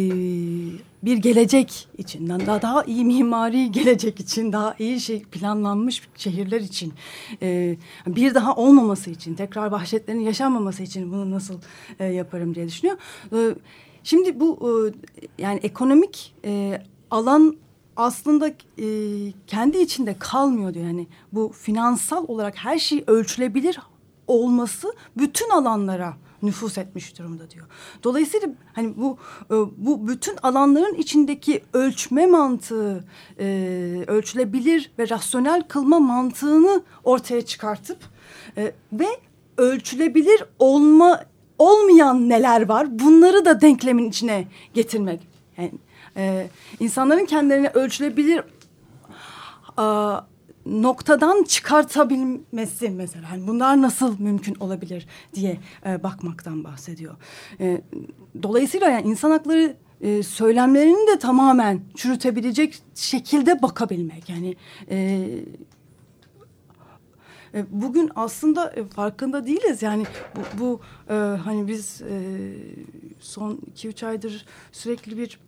[1.03, 6.93] bir gelecek için, daha daha iyi mimari gelecek için, daha iyi şey planlanmış şehirler için,
[7.41, 11.59] e, bir daha olmaması için, tekrar vahşetlerin yaşanmaması için bunu nasıl
[11.99, 12.97] e, yaparım diye düşünüyor.
[13.33, 13.55] E,
[14.03, 14.71] şimdi bu e,
[15.41, 17.57] yani ekonomik e, alan
[17.95, 18.87] aslında e,
[19.47, 20.85] kendi içinde kalmıyor diyor.
[20.85, 23.79] Yani bu finansal olarak her şey ölçülebilir
[24.27, 26.13] olması bütün alanlara
[26.43, 27.65] nüfus etmiş durumda diyor.
[28.03, 33.06] Dolayısıyla hani bu e, bu bütün alanların içindeki ölçme mantığı,
[33.39, 33.45] e,
[34.08, 37.97] ölçülebilir ve rasyonel kılma mantığını ortaya çıkartıp
[38.58, 39.08] e, ve
[39.58, 41.19] ölçülebilir olma
[41.60, 45.27] olmayan neler var bunları da denklemin içine getirmek.
[45.58, 45.71] Yani
[46.79, 48.43] insanların kendilerini ölçülebilir
[50.65, 53.32] noktadan çıkartabilmesi mesela.
[53.32, 57.15] Hani bunlar nasıl mümkün olabilir diye e, bakmaktan bahsediyor.
[57.60, 57.82] E,
[58.43, 64.30] dolayısıyla yani insan hakları e, söylemlerini de tamamen çürütebilecek şekilde bakabilmek.
[64.30, 64.56] Yani
[64.89, 65.28] e,
[67.54, 69.82] e, Bugün aslında e, farkında değiliz.
[69.82, 72.17] Yani bu, bu e, hani biz e,
[73.19, 75.39] son iki üç aydır sürekli bir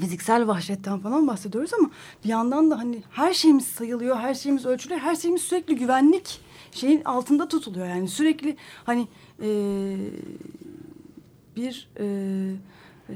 [0.00, 1.90] fiziksel vahşetten falan bahsediyoruz ama
[2.24, 6.40] bir yandan da hani her şeyimiz sayılıyor, her şeyimiz ölçülüyor, her şeyimiz sürekli güvenlik
[6.72, 7.86] şeyin altında tutuluyor.
[7.86, 9.08] Yani sürekli hani
[9.42, 9.48] e,
[11.56, 12.06] bir e,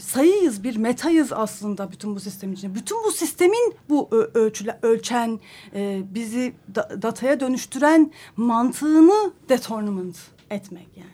[0.01, 2.75] sayıyız, bir metayız aslında bütün bu sistemin içinde.
[2.75, 5.41] Bütün bu sistemin bu ölçüle, ölçen,
[5.75, 10.17] e, bizi da- dataya dönüştüren mantığını detornament
[10.51, 11.13] etmek yani.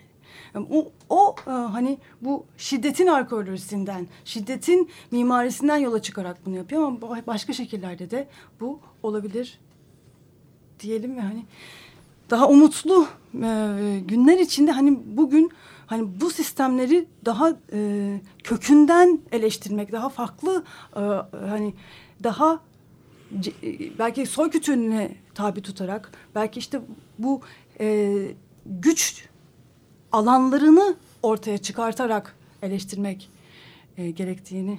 [0.55, 7.27] O, o e, hani bu şiddetin arkeolojisinden, şiddetin mimarisinden yola çıkarak bunu yapıyor ama ba-
[7.27, 8.29] başka şekillerde de
[8.61, 9.59] bu olabilir
[10.81, 11.45] diyelim ve hani
[12.31, 15.51] daha umutlu e, günler içinde hani bugün
[15.87, 20.65] hani bu sistemleri daha e, kökünden eleştirmek, daha farklı
[20.97, 21.01] e,
[21.49, 21.75] hani
[22.23, 22.61] daha
[23.63, 26.81] e, belki soy kütüğüne tabi tutarak belki işte
[27.19, 27.41] bu
[27.81, 28.17] e,
[28.67, 29.30] güç
[30.13, 33.29] alanlarını ortaya çıkartarak eleştirmek
[33.97, 34.79] e, gerektiğini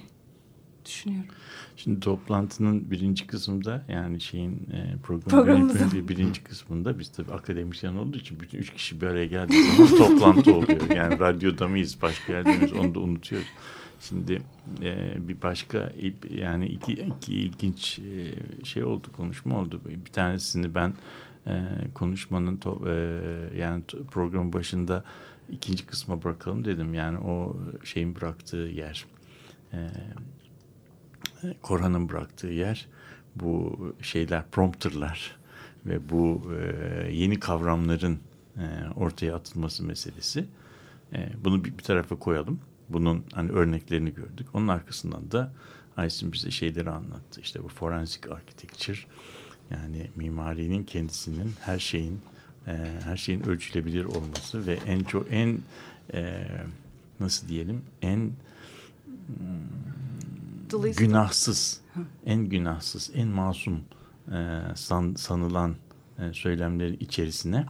[0.84, 1.30] düşünüyorum.
[1.76, 5.72] Şimdi toplantının birinci kısmında yani şeyin e, programın
[6.08, 10.54] birinci kısmında biz tabii akademisyen olduğu için bütün üç kişi bir araya geldiği zaman toplantı
[10.54, 10.90] oluyor.
[10.90, 13.48] Yani radyoda mıyız başka yerde miyiz onu da unutuyoruz.
[14.00, 14.42] Şimdi
[14.82, 15.92] e, bir başka
[16.34, 19.80] yani iki, iki ilginç e, şey oldu konuşma oldu.
[20.06, 20.92] Bir tanesini ben
[21.46, 21.62] e,
[21.94, 22.94] konuşmanın to, e,
[23.56, 25.04] yani programın başında
[25.50, 26.94] ikinci kısma bırakalım dedim.
[26.94, 29.06] Yani o şeyin bıraktığı yer.
[29.72, 29.78] E,
[31.62, 32.88] Korhan'ın bıraktığı yer
[33.36, 35.36] bu şeyler prompterlar
[35.86, 38.18] ve bu e, yeni kavramların
[38.56, 38.64] e,
[38.96, 40.44] ortaya atılması meselesi.
[41.12, 42.60] E, bunu bir, bir tarafa koyalım.
[42.88, 44.46] Bunun hani örneklerini gördük.
[44.54, 45.52] Onun arkasından da
[45.96, 47.40] Aysin bize şeyleri anlattı.
[47.40, 48.98] İşte bu forensic architecture
[49.70, 52.20] yani mimarinin kendisinin her şeyin
[52.66, 52.72] e,
[53.04, 55.58] her şeyin ölçülebilir olması ve en çok en
[56.14, 56.48] e,
[57.20, 58.32] nasıl diyelim en
[60.70, 61.80] Dolayısıyla günahsız,
[62.26, 63.80] en günahsız, en masum
[64.32, 65.76] e, san, sanılan
[66.18, 67.66] e, söylemlerin içerisine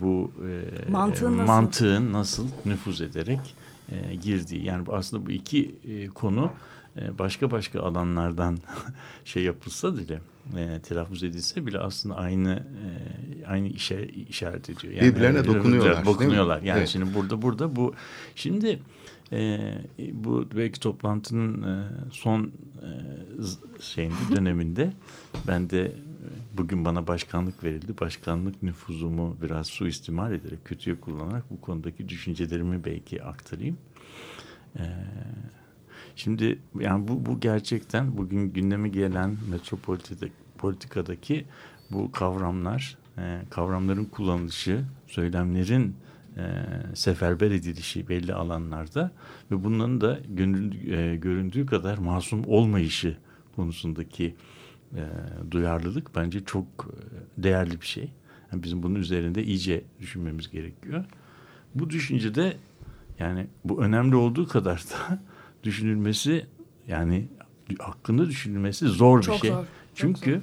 [0.00, 1.46] bu e, Mantığın nasıl?
[1.46, 3.54] mantığın nasıl nüfuz ederek
[3.92, 4.64] e, girdiği.
[4.64, 6.52] Yani aslında bu iki e, konu
[6.96, 8.58] e, başka başka alanlardan
[9.24, 10.20] şey yapılsa bile
[10.56, 14.94] e, telaffuz edilse bile aslında aynı e, aynı işe işaret ediyor.
[14.94, 16.04] Birbirlerine evet, dokunuyorlar?
[16.04, 16.62] Dokunuyorlar.
[16.62, 16.88] Yani Evet.
[16.88, 17.94] şimdi burada burada bu
[18.34, 18.80] şimdi
[19.32, 19.58] e,
[20.12, 22.88] bu belki toplantının e, son e,
[23.80, 24.92] şeyinde döneminde
[25.46, 25.92] ben de e,
[26.58, 27.94] bugün bana başkanlık verildi.
[28.00, 33.76] Başkanlık nüfuzumu biraz suistimal ederek kötüye kullanarak bu konudaki düşüncelerimi belki aktarayım.
[34.76, 34.82] E,
[36.16, 41.44] Şimdi yani bu, bu gerçekten bugün gündeme gelen metropolitikadaki politikadaki
[41.90, 45.96] bu kavramlar, e, kavramların kullanılışı, söylemlerin
[46.36, 46.42] e,
[46.94, 49.10] seferber edilişi belli alanlarda
[49.50, 53.16] ve bunların da göründüğü, e, göründüğü kadar masum olmayışı
[53.56, 54.34] konusundaki
[54.96, 55.02] e,
[55.50, 58.12] duyarlılık bence çok e, değerli bir şey.
[58.52, 61.04] Yani bizim bunun üzerinde iyice düşünmemiz gerekiyor.
[61.74, 62.56] Bu düşüncede
[63.18, 65.22] yani bu önemli olduğu kadar da
[65.62, 66.46] düşünülmesi
[66.88, 67.28] yani
[67.78, 69.50] hakkında düşünülmesi zor bir Çok şey.
[69.50, 70.40] zor, Çünkü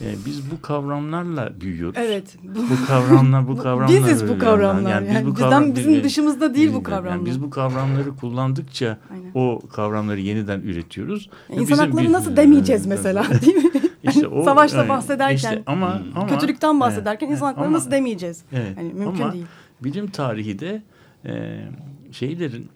[0.00, 1.96] e, biz bu kavramlarla büyüyoruz.
[1.98, 2.36] Evet.
[2.44, 5.02] Bu kavramlar bu kavramlar Biziz bu kavramlar.
[5.02, 7.24] Yani bizden- bizim dışımızda değil bu Yani kavramlar.
[7.26, 9.30] biz bu kavramları kullandıkça Aynen.
[9.34, 11.30] o kavramları yeniden üretiyoruz.
[11.50, 13.70] Ve İnsan hakları bir- nasıl demeyeceğiz mesela değil mi?
[14.02, 17.90] İşte o- Savaşla yani bahsederken, işte ama, ama kötülükten bahsederken Evet, insan hakları ama- nasıl
[17.90, 18.42] demeyeceğiz?
[18.52, 18.76] Evet.
[18.76, 19.44] Hani mümkün Ama değil.
[19.84, 20.82] bilim tarihi de
[21.24, 21.60] e,
[22.12, 22.68] şeylerin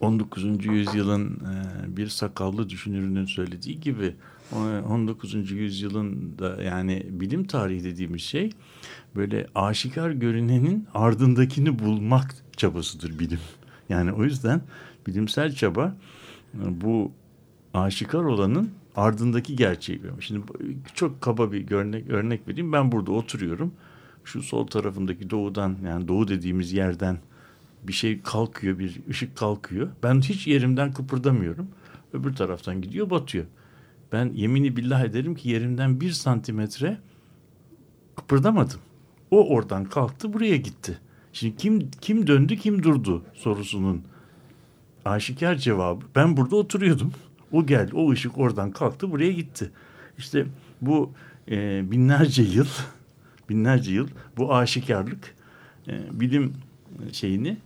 [0.00, 0.66] 19.
[0.66, 4.14] yüzyılın e, bir sakallı düşünürünün söylediği gibi
[4.52, 5.50] o 19.
[5.50, 8.50] yüzyılın da yani bilim tarihi dediğimiz şey
[9.16, 13.40] böyle aşikar görünenin ardındakini bulmak çabasıdır bilim.
[13.88, 14.60] Yani o yüzden
[15.06, 15.96] bilimsel çaba
[16.54, 17.12] e, bu
[17.74, 20.00] aşikar olanın ardındaki gerçeği.
[20.20, 20.40] Şimdi
[20.94, 22.72] çok kaba bir örnek, örnek vereyim.
[22.72, 23.72] Ben burada oturuyorum.
[24.24, 27.18] Şu sol tarafındaki doğudan yani doğu dediğimiz yerden
[27.88, 29.88] bir şey kalkıyor, bir ışık kalkıyor.
[30.02, 31.68] Ben hiç yerimden kıpırdamıyorum.
[32.12, 33.44] Öbür taraftan gidiyor, batıyor.
[34.12, 36.98] Ben yemini billah ederim ki yerimden bir santimetre
[38.16, 38.80] kıpırdamadım.
[39.30, 40.98] O oradan kalktı, buraya gitti.
[41.32, 44.02] Şimdi kim kim döndü, kim durdu sorusunun
[45.04, 46.04] aşikar cevabı.
[46.16, 47.12] Ben burada oturuyordum.
[47.52, 49.70] O geldi, o ışık oradan kalktı, buraya gitti.
[50.18, 50.46] İşte
[50.80, 51.12] bu
[51.50, 52.66] e, binlerce yıl,
[53.48, 55.34] binlerce yıl bu aşikarlık
[55.88, 56.54] e, bilim
[57.12, 57.56] şeyini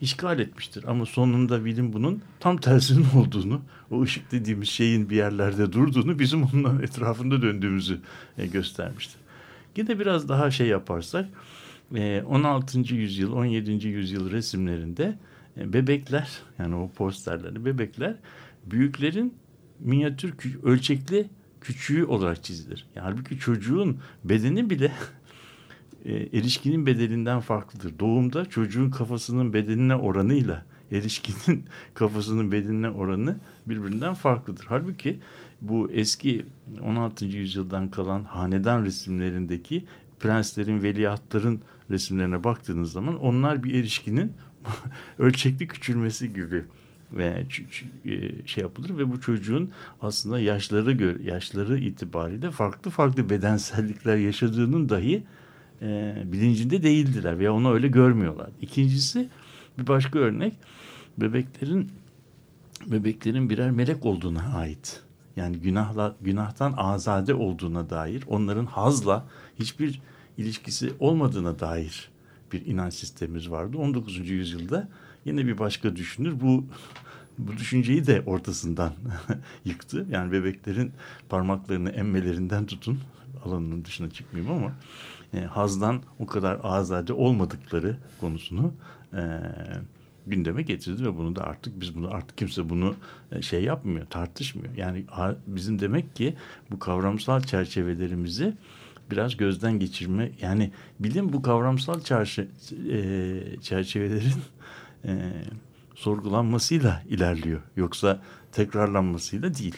[0.00, 0.84] işgal etmiştir.
[0.86, 6.42] Ama sonunda bilim bunun tam tersinin olduğunu, o ışık dediğimiz şeyin bir yerlerde durduğunu, bizim
[6.42, 8.00] onun etrafında döndüğümüzü
[8.38, 9.20] e, göstermiştir.
[9.76, 11.28] Yine biraz daha şey yaparsak,
[11.94, 12.94] e, 16.
[12.94, 13.88] yüzyıl, 17.
[13.88, 15.18] yüzyıl resimlerinde
[15.56, 16.28] e, bebekler,
[16.58, 18.16] yani o posterleri bebekler,
[18.66, 19.34] büyüklerin
[19.80, 21.28] minyatür ölçekli
[21.60, 22.86] küçüğü olarak çizilir.
[22.94, 24.92] Halbuki çocuğun bedeni bile
[26.04, 27.98] e, erişkinin bedeninden farklıdır.
[27.98, 33.36] Doğumda çocuğun kafasının bedenine oranıyla erişkinin kafasının bedenine oranı
[33.66, 34.64] birbirinden farklıdır.
[34.68, 35.20] Halbuki
[35.60, 36.46] bu eski
[36.82, 37.26] 16.
[37.26, 39.84] yüzyıldan kalan hanedan resimlerindeki
[40.20, 44.32] prenslerin, veliahtların resimlerine baktığınız zaman onlar bir erişkinin
[45.18, 46.64] ölçekli küçülmesi gibi
[47.12, 47.46] ve
[48.04, 49.70] e, şey yapılır ve bu çocuğun
[50.02, 55.22] aslında yaşları gö- yaşları itibariyle farklı farklı bedensellikler yaşadığının dahi
[55.82, 58.50] e, bilincinde değildiler veya onu öyle görmüyorlar.
[58.60, 59.28] İkincisi
[59.78, 60.54] bir başka örnek
[61.18, 61.90] bebeklerin
[62.86, 65.02] bebeklerin birer melek olduğuna ait.
[65.36, 69.26] Yani günahla günahtan azade olduğuna dair, onların hazla
[69.58, 70.00] hiçbir
[70.38, 72.10] ilişkisi olmadığına dair
[72.52, 73.78] bir inanç sistemimiz vardı.
[73.78, 74.30] 19.
[74.30, 74.88] yüzyılda
[75.24, 76.64] yine bir başka düşünür bu
[77.38, 78.92] bu düşünceyi de ortasından
[79.64, 80.06] yıktı.
[80.10, 80.92] Yani bebeklerin
[81.28, 82.98] parmaklarını emmelerinden tutun
[83.44, 84.72] alanının dışına çıkmayayım ama
[85.34, 88.72] e, hazdan o kadar azade olmadıkları konusunu
[89.12, 89.22] e,
[90.26, 92.94] gündeme getirdi ve bunu da artık biz bunu artık kimse bunu
[93.32, 94.74] e, şey yapmıyor, tartışmıyor.
[94.76, 95.04] Yani
[95.46, 96.34] bizim demek ki
[96.70, 98.54] bu kavramsal çerçevelerimizi
[99.10, 100.70] biraz gözden geçirme yani
[101.00, 102.48] bilim bu kavramsal çarşı,
[102.90, 104.42] e, çerçevelerin
[105.04, 105.32] e,
[105.94, 107.60] sorgulanmasıyla ilerliyor.
[107.76, 108.22] Yoksa
[108.52, 109.76] tekrarlanmasıyla değil.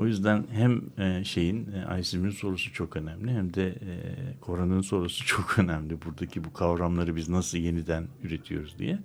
[0.00, 3.94] O yüzden hem e, şeyin e, Aysim'in sorusu çok önemli hem de e,
[4.40, 6.02] Koran'ın sorusu çok önemli.
[6.02, 8.98] Buradaki bu kavramları biz nasıl yeniden üretiyoruz diye.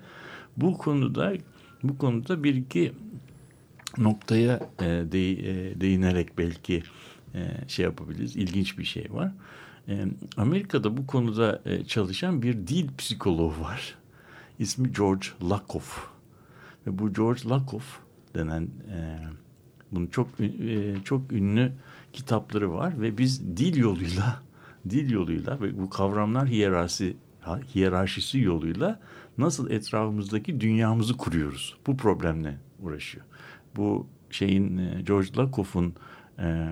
[0.58, 1.34] Bu konuda
[1.84, 2.94] bu konuda bir iki
[3.98, 4.60] noktaya
[5.12, 6.84] değ- değinerek belki
[7.68, 8.36] şey yapabiliriz.
[8.36, 9.32] İlginç bir şey var.
[10.38, 13.96] Amerika'da bu konuda çalışan bir dil psikoloğu var.
[14.60, 16.08] İsmi George Lakoff.
[16.88, 18.00] Ve bu George Lakoff
[18.36, 19.20] denen e,
[19.96, 21.72] bunu çok e, çok ünlü
[22.14, 24.42] kitapları var ve biz dil yoluyla
[24.90, 27.18] dil yoluyla ve bu kavramlar hiyerarşisi
[27.76, 29.00] hiyerarşisi yoluyla
[29.38, 31.76] nasıl etrafımızdaki dünyamızı kuruyoruz.
[31.88, 33.26] Bu problemle uğraşıyor.
[33.76, 35.94] Bu şeyin e, George Lakoff'un
[36.40, 36.68] e,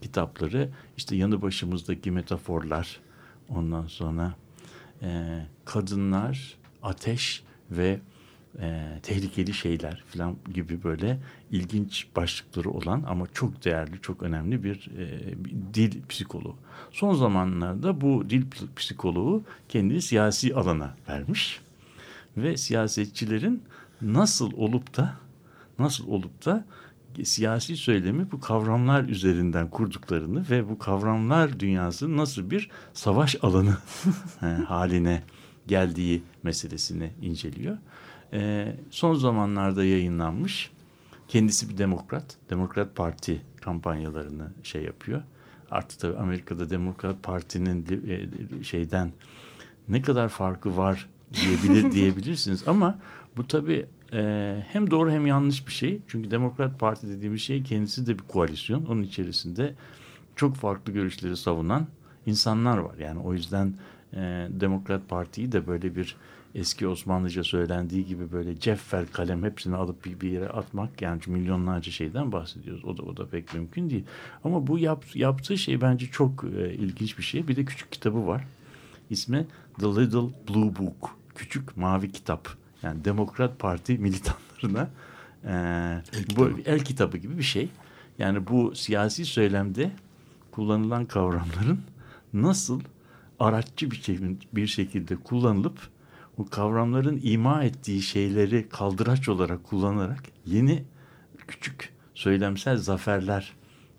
[0.00, 3.00] kitapları işte yanı başımızdaki metaforlar
[3.48, 4.34] ondan sonra
[5.02, 8.00] e, kadınlar, ateş ve
[8.60, 11.18] e, tehlikeli şeyler falan gibi böyle
[11.50, 16.56] ilginç başlıkları olan ama çok değerli, çok önemli bir, e, bir dil psikoloğu.
[16.90, 18.44] Son zamanlarda bu dil
[18.76, 21.60] psikoloğu kendini siyasi alana vermiş
[22.36, 23.62] ve siyasetçilerin
[24.02, 25.14] nasıl olup da
[25.78, 26.64] nasıl olup da
[27.24, 33.76] siyasi söylemi bu kavramlar üzerinden kurduklarını ve bu kavramlar dünyası nasıl bir savaş alanı
[34.42, 35.22] e, haline
[35.66, 37.76] geldiği meselesini inceliyor.
[38.32, 40.70] E, son zamanlarda yayınlanmış.
[41.28, 42.36] Kendisi bir demokrat.
[42.50, 45.22] Demokrat Parti kampanyalarını şey yapıyor.
[45.70, 49.12] Artık tabii Amerika'da Demokrat Parti'nin e, şeyden
[49.88, 52.98] ne kadar farkı var diyebilir diyebilirsiniz ama
[53.36, 56.00] bu tabii e, hem doğru hem yanlış bir şey.
[56.08, 58.84] Çünkü Demokrat Parti dediğimiz şey kendisi de bir koalisyon.
[58.84, 59.74] Onun içerisinde
[60.36, 61.86] çok farklı görüşleri savunan
[62.26, 62.98] insanlar var.
[62.98, 63.74] Yani o yüzden
[64.14, 66.16] e, Demokrat Parti'yi de böyle bir
[66.56, 71.92] eski Osmanlıca söylendiği gibi böyle ceffer kalem hepsini alıp bir, bir yere atmak yani milyonlarca
[71.92, 72.84] şeyden bahsediyoruz.
[72.84, 74.04] O da o da pek mümkün değil.
[74.44, 77.48] Ama bu yap, yaptığı şey bence çok e, ilginç bir şey.
[77.48, 78.44] Bir de küçük kitabı var.
[79.10, 79.46] İsmi
[79.78, 81.16] The Little Blue Book.
[81.34, 82.48] Küçük mavi kitap.
[82.82, 84.90] Yani Demokrat Parti militanlarına
[85.44, 85.52] e,
[86.12, 87.68] el bu el kitabı gibi bir şey.
[88.18, 89.90] Yani bu siyasi söylemde
[90.50, 91.80] kullanılan kavramların
[92.32, 92.80] nasıl
[93.40, 94.18] araççı bir, şey,
[94.52, 95.95] bir şekilde kullanılıp
[96.38, 100.84] bu kavramların ima ettiği şeyleri kaldıraç olarak kullanarak yeni
[101.46, 103.52] küçük söylemsel zaferler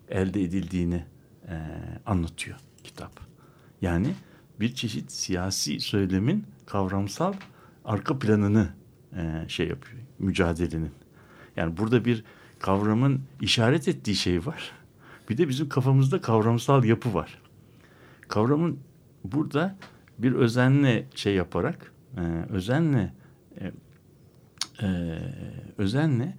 [0.09, 1.03] elde edildiğini
[1.47, 1.61] e,
[2.05, 3.19] anlatıyor kitap.
[3.81, 4.13] Yani
[4.59, 7.33] bir çeşit siyasi söylemin kavramsal
[7.85, 8.69] arka planını
[9.15, 10.91] e, şey yapıyor mücadelenin.
[11.55, 12.23] Yani burada bir
[12.59, 14.71] kavramın işaret ettiği şey var.
[15.29, 17.41] Bir de bizim kafamızda kavramsal yapı var.
[18.27, 18.79] Kavramın
[19.23, 19.77] burada
[20.17, 23.13] bir özenle şey yaparak e, özenle
[23.61, 23.72] e,
[24.82, 25.20] e,
[25.78, 26.36] özenle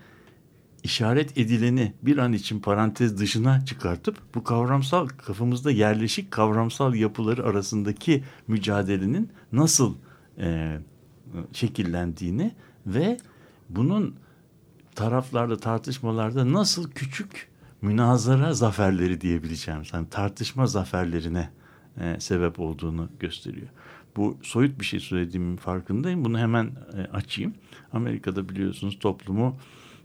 [0.82, 8.24] işaret edileni bir an için parantez dışına çıkartıp bu kavramsal kafamızda yerleşik kavramsal yapıları arasındaki
[8.46, 9.94] mücadelenin nasıl
[10.38, 10.78] e,
[11.52, 12.54] şekillendiğini
[12.86, 13.18] ve
[13.68, 14.16] bunun
[14.94, 17.48] taraflarda tartışmalarda nasıl küçük
[17.82, 21.50] münazara zaferleri diyebileceğim yani tartışma zaferlerine
[22.00, 23.68] e, sebep olduğunu gösteriyor.
[24.18, 26.24] Bu soyut bir şey söylediğimin farkındayım.
[26.24, 27.54] Bunu hemen e, açayım.
[27.92, 29.56] Amerika'da biliyorsunuz toplumu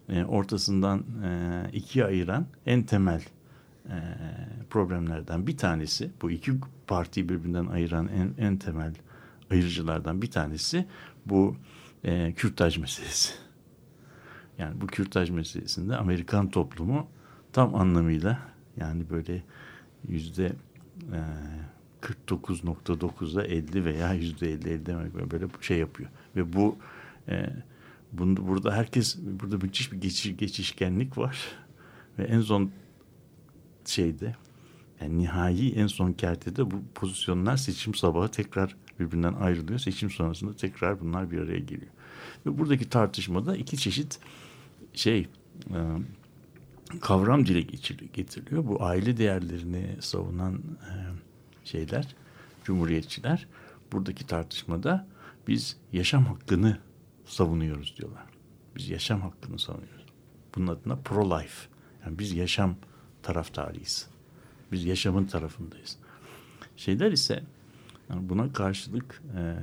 [0.09, 3.21] e, ortasından e, ikiye ayıran en temel
[3.85, 3.95] e,
[4.69, 6.11] problemlerden bir tanesi.
[6.21, 6.53] Bu iki
[6.87, 8.93] partiyi birbirinden ayıran en, en temel
[9.51, 10.85] ayırıcılardan bir tanesi
[11.25, 11.55] bu
[12.03, 13.33] e, kürtaj meselesi.
[14.57, 17.07] Yani bu kürtaj meselesinde Amerikan toplumu
[17.53, 18.39] tam anlamıyla
[18.77, 19.43] yani böyle
[20.07, 20.53] yüzde
[22.03, 26.09] e, 49.9'a 50 veya yüzde 50 50 demek böyle şey yapıyor.
[26.35, 26.77] Ve bu
[27.29, 27.49] e,
[28.11, 31.37] bunu, burada herkes burada müthiş bir geçiş, geçişkenlik var.
[32.19, 32.71] Ve en son
[33.85, 34.35] şeyde
[35.01, 39.79] yani nihai en son kertede bu pozisyonlar seçim sabahı tekrar birbirinden ayrılıyor.
[39.79, 41.91] Seçim sonrasında tekrar bunlar bir araya geliyor.
[42.45, 44.19] Ve buradaki tartışmada iki çeşit
[44.93, 45.27] şey
[45.69, 45.79] e,
[47.01, 47.61] kavram dile
[48.13, 48.67] getiriliyor.
[48.67, 50.93] Bu aile değerlerini savunan e,
[51.65, 52.15] şeyler,
[52.63, 53.47] cumhuriyetçiler
[53.91, 55.07] buradaki tartışmada
[55.47, 56.77] biz yaşam hakkını
[57.25, 58.25] savunuyoruz diyorlar.
[58.75, 60.05] Biz yaşam hakkını savunuyoruz.
[60.55, 61.67] Bunun adına pro-life.
[62.05, 62.75] Yani biz yaşam
[63.23, 64.07] taraftarıyız.
[64.71, 65.97] Biz yaşamın tarafındayız.
[66.77, 67.43] Şeyler ise
[68.09, 69.55] yani buna karşılık e,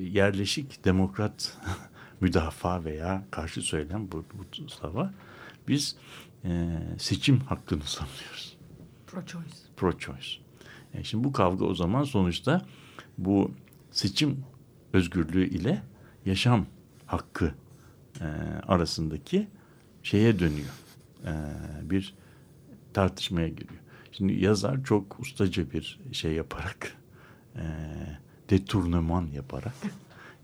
[0.00, 1.58] yerleşik demokrat
[2.20, 5.14] müdafaa veya karşı söylem bu, bu sava
[5.68, 5.96] biz
[6.44, 8.56] e, seçim hakkını savunuyoruz.
[9.06, 9.76] Pro-choice.
[9.76, 10.45] Pro-choice.
[10.96, 12.66] Yani şimdi bu kavga o zaman sonuçta
[13.18, 13.50] bu
[13.90, 14.44] seçim
[14.92, 15.82] özgürlüğü ile
[16.26, 16.66] yaşam
[17.06, 17.54] hakkı
[18.20, 18.24] e,
[18.68, 19.48] arasındaki
[20.02, 20.72] şeye dönüyor.
[21.24, 21.32] E,
[21.82, 22.14] bir
[22.92, 23.80] tartışmaya giriyor.
[24.12, 26.96] Şimdi yazar çok ustaca bir şey yaparak
[27.56, 27.64] e,
[28.50, 29.74] deturneman yaparak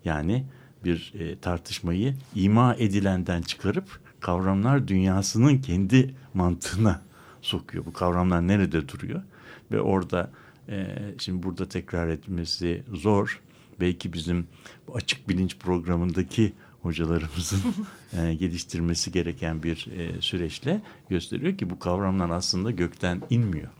[0.05, 0.44] yani
[0.84, 7.03] bir e, tartışmayı ima edilenden çıkarıp kavramlar dünyasının kendi mantığına
[7.42, 7.86] sokuyor.
[7.86, 9.22] Bu kavramlar nerede duruyor?
[9.70, 10.30] Ve orada
[10.69, 13.41] e, şimdi burada tekrar etmesi zor.
[13.81, 14.47] Belki bizim
[14.89, 16.53] bu açık bilinç programındaki
[16.83, 17.61] hocalarımızın
[18.19, 23.71] e, geliştirmesi gereken bir e, süreçle gösteriyor ki bu kavramlar aslında gökten inmiyor.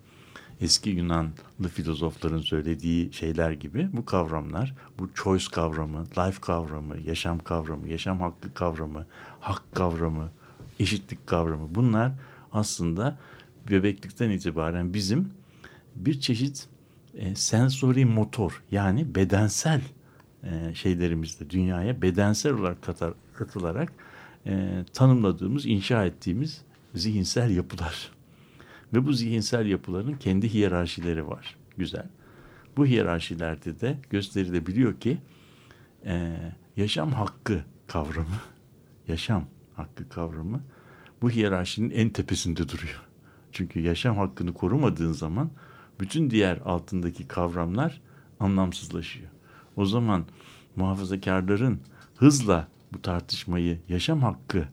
[0.61, 7.89] Eski Yunanlı filozofların söylediği şeyler gibi bu kavramlar, bu choice kavramı, life kavramı, yaşam kavramı,
[7.89, 9.07] yaşam hakkı kavramı,
[9.41, 10.31] hak kavramı,
[10.81, 12.13] eşitlik kavramı bunlar
[12.53, 13.19] aslında
[13.71, 15.31] bebeklikten itibaren bizim
[15.97, 16.69] bir çeşit
[17.15, 19.81] e, sensory motor yani bedensel
[20.45, 23.93] e, şeylerimizde dünyaya bedensel olarak katar, katılarak
[24.47, 26.63] e, tanımladığımız, inşa ettiğimiz
[26.95, 28.11] zihinsel yapılar.
[28.95, 31.57] Ve bu zihinsel yapıların kendi hiyerarşileri var.
[31.77, 32.07] Güzel.
[32.77, 35.19] Bu hiyerarşilerde de gösterilebiliyor ki
[36.05, 36.37] e,
[36.77, 38.41] yaşam hakkı kavramı,
[39.09, 40.63] yaşam hakkı kavramı
[41.23, 43.03] bu hiyerarşinin en tepesinde duruyor.
[43.53, 45.51] Çünkü yaşam hakkını korumadığın zaman
[46.01, 48.01] bütün diğer altındaki kavramlar
[48.41, 49.29] anlamsızlaşıyor.
[49.77, 50.25] O zaman
[50.77, 51.81] muhafazakarların
[52.17, 54.65] hızla bu tartışmayı yaşam hakkı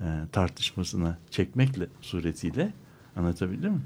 [0.00, 2.72] e, tartışmasına çekmekle suretiyle
[3.16, 3.80] anlatabildim mi?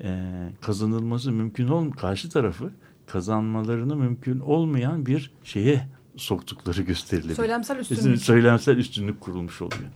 [0.00, 2.70] E, kazanılması mümkün ol karşı tarafı
[3.06, 7.34] kazanmalarını mümkün olmayan bir şeye soktukları gösterilebilir.
[7.34, 8.22] Söylemsel Üstün- üstünlük.
[8.22, 9.90] Söylemsel üstünlük kurulmuş oluyor.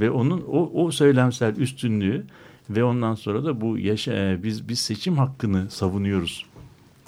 [0.00, 2.26] Ve onun o, o söylemsel üstünlüğü
[2.76, 6.46] ve ondan sonra da bu yaşa, e, biz biz seçim hakkını savunuyoruz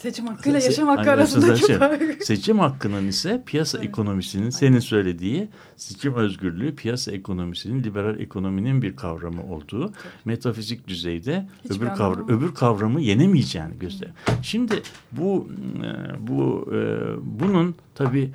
[0.05, 2.25] Seçim hakkıyla Se- yaşam hakkı Aynen, arasındaki şey, fark.
[2.25, 9.43] Seçim hakkının ise piyasa ekonomisinin senin söylediği seçim özgürlüğü piyasa ekonomisinin liberal ekonominin bir kavramı
[9.55, 9.93] olduğu
[10.25, 14.17] metafizik düzeyde Hiçbir öbür kavram öbür kavramı yenemeyeceğini gösteriyor.
[14.43, 15.49] Şimdi bu
[15.85, 15.91] e,
[16.29, 16.79] bu e,
[17.23, 18.33] bunun tabi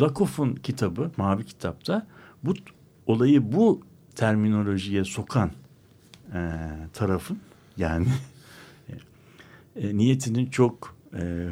[0.00, 2.06] Lakoff'un kitabı Mavi Kitap'ta
[2.44, 2.54] bu
[3.06, 3.80] olayı bu
[4.14, 5.50] terminolojiye sokan
[6.34, 6.38] e,
[6.92, 7.38] tarafın
[7.76, 8.06] yani
[9.76, 11.48] e, niyetinin çok e,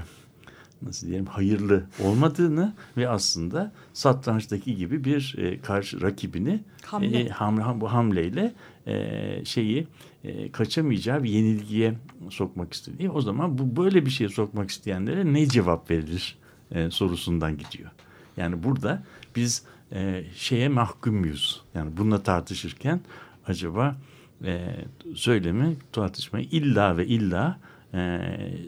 [0.82, 7.20] nasıl diyelim hayırlı olmadığını ve aslında satrançtaki gibi bir e, karşı rakibini Hamle.
[7.20, 8.52] e, hamle, ham- bu hamleyle
[8.86, 9.88] e, şeyi
[10.24, 11.94] e, kaçamayacağı bir yenilgiye
[12.30, 13.10] sokmak istediği.
[13.10, 16.38] O zaman bu böyle bir şeye sokmak isteyenlere ne cevap verilir
[16.70, 17.90] e, sorusundan gidiyor.
[18.36, 19.02] Yani burada
[19.36, 19.62] biz
[19.92, 21.62] e, şeye mahkum muyuz?
[21.74, 23.00] Yani bununla tartışırken
[23.46, 23.96] acaba
[24.44, 24.76] e,
[25.14, 27.58] söylemi tartışmayı illa ve illa
[27.94, 28.20] e,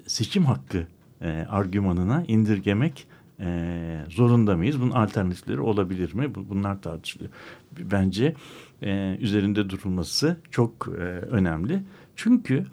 [0.07, 0.87] seçim hakkı
[1.21, 3.07] e, argümanına indirgemek
[3.41, 4.81] e, zorunda mıyız?
[4.81, 6.35] Bunun alternatifleri olabilir mi?
[6.35, 7.31] Bu- Bunlar tartışılıyor.
[7.79, 8.35] Bence
[8.83, 11.83] e, üzerinde durulması çok e, önemli.
[12.17, 12.67] Çünkü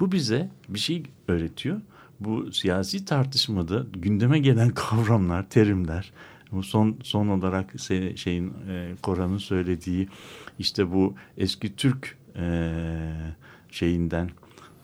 [0.00, 1.80] bu bize bir şey öğretiyor.
[2.20, 6.12] Bu siyasi tartışmada gündeme gelen kavramlar, terimler,
[6.52, 7.74] bu son son olarak
[8.16, 10.08] şeyin e, Koran'ın söylediği
[10.58, 12.70] işte bu eski Türk e,
[13.70, 14.30] şeyinden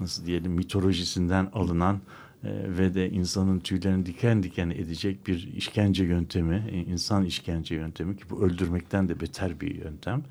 [0.01, 2.01] nasıl diyelim mitolojisinden alınan
[2.45, 8.17] e, ve de insanın tüylerini diken diken edecek bir işkence yöntemi, e, insan işkence yöntemi
[8.17, 10.23] ki bu öldürmekten de beter bir yöntem.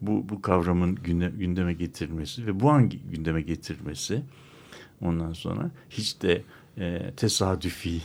[0.00, 4.22] Bu, bu kavramın günde, gündeme getirilmesi ve bu hangi gündeme getirilmesi
[5.00, 6.42] ondan sonra hiç de
[6.78, 8.00] e, tesadüfi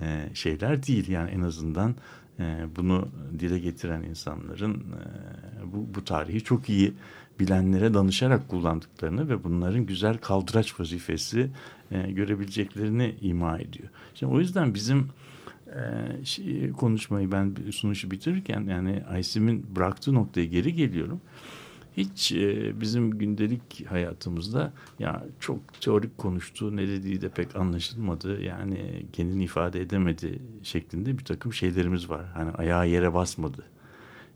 [0.00, 1.08] e, şeyler değil.
[1.08, 1.94] Yani en azından
[2.38, 6.92] e, bunu dile getiren insanların e, bu, bu tarihi çok iyi
[7.40, 11.50] bilenlere danışarak kullandıklarını ve bunların güzel kaldıraç vazifesi
[11.90, 13.88] e, görebileceklerini ima ediyor.
[14.14, 15.08] Şimdi o yüzden bizim
[15.66, 15.80] e,
[16.24, 21.20] şey- konuşmayı ben sunuşu bitirirken yani Aysim'in bıraktığı noktaya geri geliyorum.
[21.96, 29.06] Hiç e, bizim gündelik hayatımızda ya çok teorik konuştu ne dediği de pek anlaşılmadı yani
[29.12, 32.24] kendini ifade edemedi şeklinde bir takım şeylerimiz var.
[32.34, 33.64] Hani ayağı yere basmadı.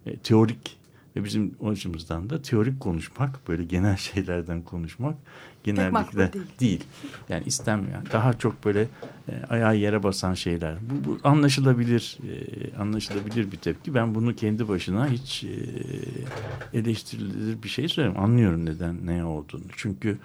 [0.07, 0.80] E, teorik
[1.17, 5.17] ve bizim o açımızdan da teorik konuşmak böyle genel şeylerden konuşmak
[5.65, 6.45] genellikle değil.
[6.61, 6.85] değil.
[7.29, 7.93] Yani istenmiyor.
[7.95, 8.89] Yani Daha çok böyle
[9.29, 10.77] e, ayağı yere basan şeyler.
[10.91, 13.95] Bu, bu anlaşılabilir e, anlaşılabilir bir tepki.
[13.95, 15.49] Ben bunu kendi başına hiç e,
[16.79, 18.31] eleştirilir bir şey söylemiyorum.
[18.31, 19.65] Anlıyorum neden ne olduğunu.
[19.77, 20.19] Çünkü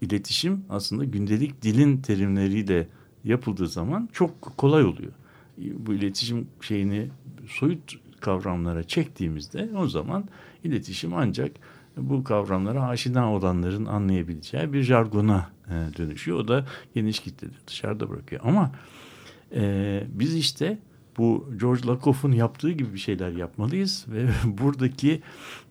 [0.00, 2.88] iletişim aslında gündelik dilin terimleriyle
[3.24, 5.12] yapıldığı zaman çok kolay oluyor.
[5.58, 7.08] Bu iletişim şeyini
[7.46, 10.24] soyut kavramlara çektiğimizde o zaman
[10.64, 11.50] iletişim ancak
[11.96, 16.38] bu kavramlara aşina olanların anlayabileceği bir jargona e, dönüşüyor.
[16.38, 18.40] O da geniş kitleleri dışarıda bırakıyor.
[18.44, 18.72] Ama
[19.54, 20.78] e, biz işte
[21.18, 25.22] bu George Lakoff'un yaptığı gibi bir şeyler yapmalıyız ve buradaki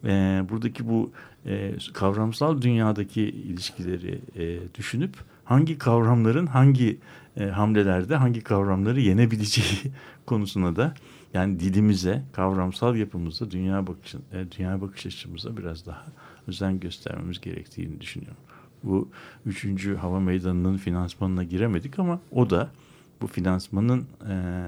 [0.04, 1.12] e, buradaki bu
[1.46, 7.00] e, kavramsal dünyadaki ilişkileri e, düşünüp hangi kavramların hangi
[7.38, 9.94] e, hamlelerde hangi kavramları yenebileceği
[10.26, 10.94] konusuna da
[11.38, 16.06] yani dilimize, kavramsal yapımıza, dünya bakış e, dünya bakış açımıza biraz daha
[16.48, 18.38] özen göstermemiz gerektiğini düşünüyorum.
[18.84, 19.10] Bu
[19.46, 22.70] üçüncü hava meydanının finansmanına giremedik ama o da
[23.22, 24.66] bu finansmanın e,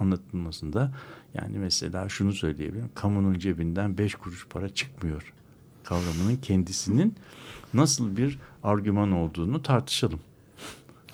[0.00, 0.92] anlatılmasında
[1.34, 2.90] yani mesela şunu söyleyebilirim.
[2.94, 5.32] Kamunun cebinden beş kuruş para çıkmıyor
[5.84, 7.14] kavramının kendisinin
[7.74, 10.20] nasıl bir argüman olduğunu tartışalım.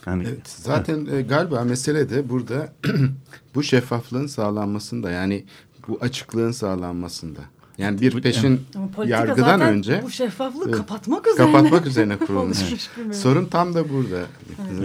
[0.07, 2.73] Yani, Evet, zaten e, galiba mesele de burada
[3.55, 5.45] bu şeffaflığın sağlanmasında yani
[5.89, 7.41] bu açıklığın sağlanmasında.
[7.79, 10.77] Yani bir peşin Ama yargıdan zaten önce bu şeffaflığı Evet.
[10.77, 11.53] kapatmak üzerine.
[11.53, 12.59] kapatmak üzerine kurulmuş.
[12.97, 13.21] mevzu.
[13.21, 14.27] Sorun tam da burada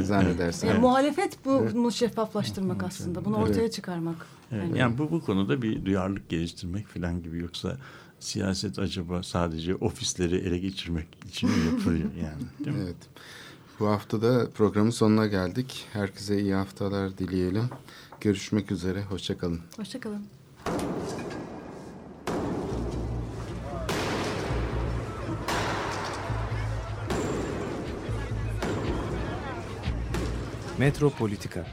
[0.04, 0.70] zannedersem.
[0.70, 3.26] Yani muhalefet bu, bunu şeffaflaştırmak aslında.
[3.26, 3.74] Bunu ortaya Evet.
[3.74, 4.16] çıkarmak.
[4.52, 7.78] Evet, Yani- yani bu bu konuda bir duyarlılık geliştirmek falan gibi yoksa
[8.20, 12.84] siyaset acaba sadece ofisleri ele geçirmek için mi yapılıyor yani değil mi?
[12.86, 12.96] Evet.
[13.84, 15.86] Bu hafta da programın sonuna geldik.
[15.94, 17.70] Herkese iyi haftalar dileyelim.
[18.22, 19.02] Görüşmek üzere.
[19.02, 19.62] Hoşçakalın.
[19.78, 20.26] Hoşçakalın.
[30.78, 31.66] Metropolitika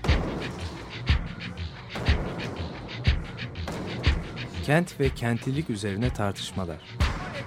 [4.65, 6.97] Kent ve kentlilik üzerine tartışmalar.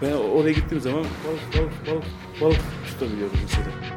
[0.01, 2.05] Ben oraya gittiğim zaman balık balık balık
[2.41, 3.92] balık tutabiliyorum mesela.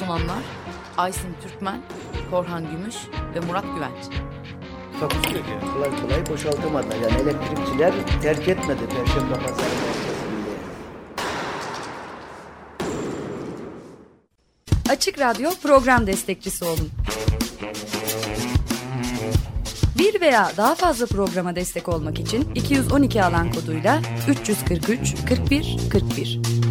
[0.00, 0.42] Sunanlar
[0.96, 1.80] Aysin Türkmen,
[2.30, 2.96] Korhan Gümüş
[3.34, 4.20] ve Murat Güvenç.
[5.00, 5.72] Takusu yok yani.
[5.74, 6.96] Kolay kolay boşaltamadılar.
[6.96, 7.92] Yani elektrikçiler
[8.22, 10.50] terk etmedi Perşembe Pazarı merkezinde.
[14.90, 16.90] Açık Radyo program destekçisi olun.
[19.98, 26.69] Bir veya daha fazla programa destek olmak için 212 alan koduyla 343 41 41.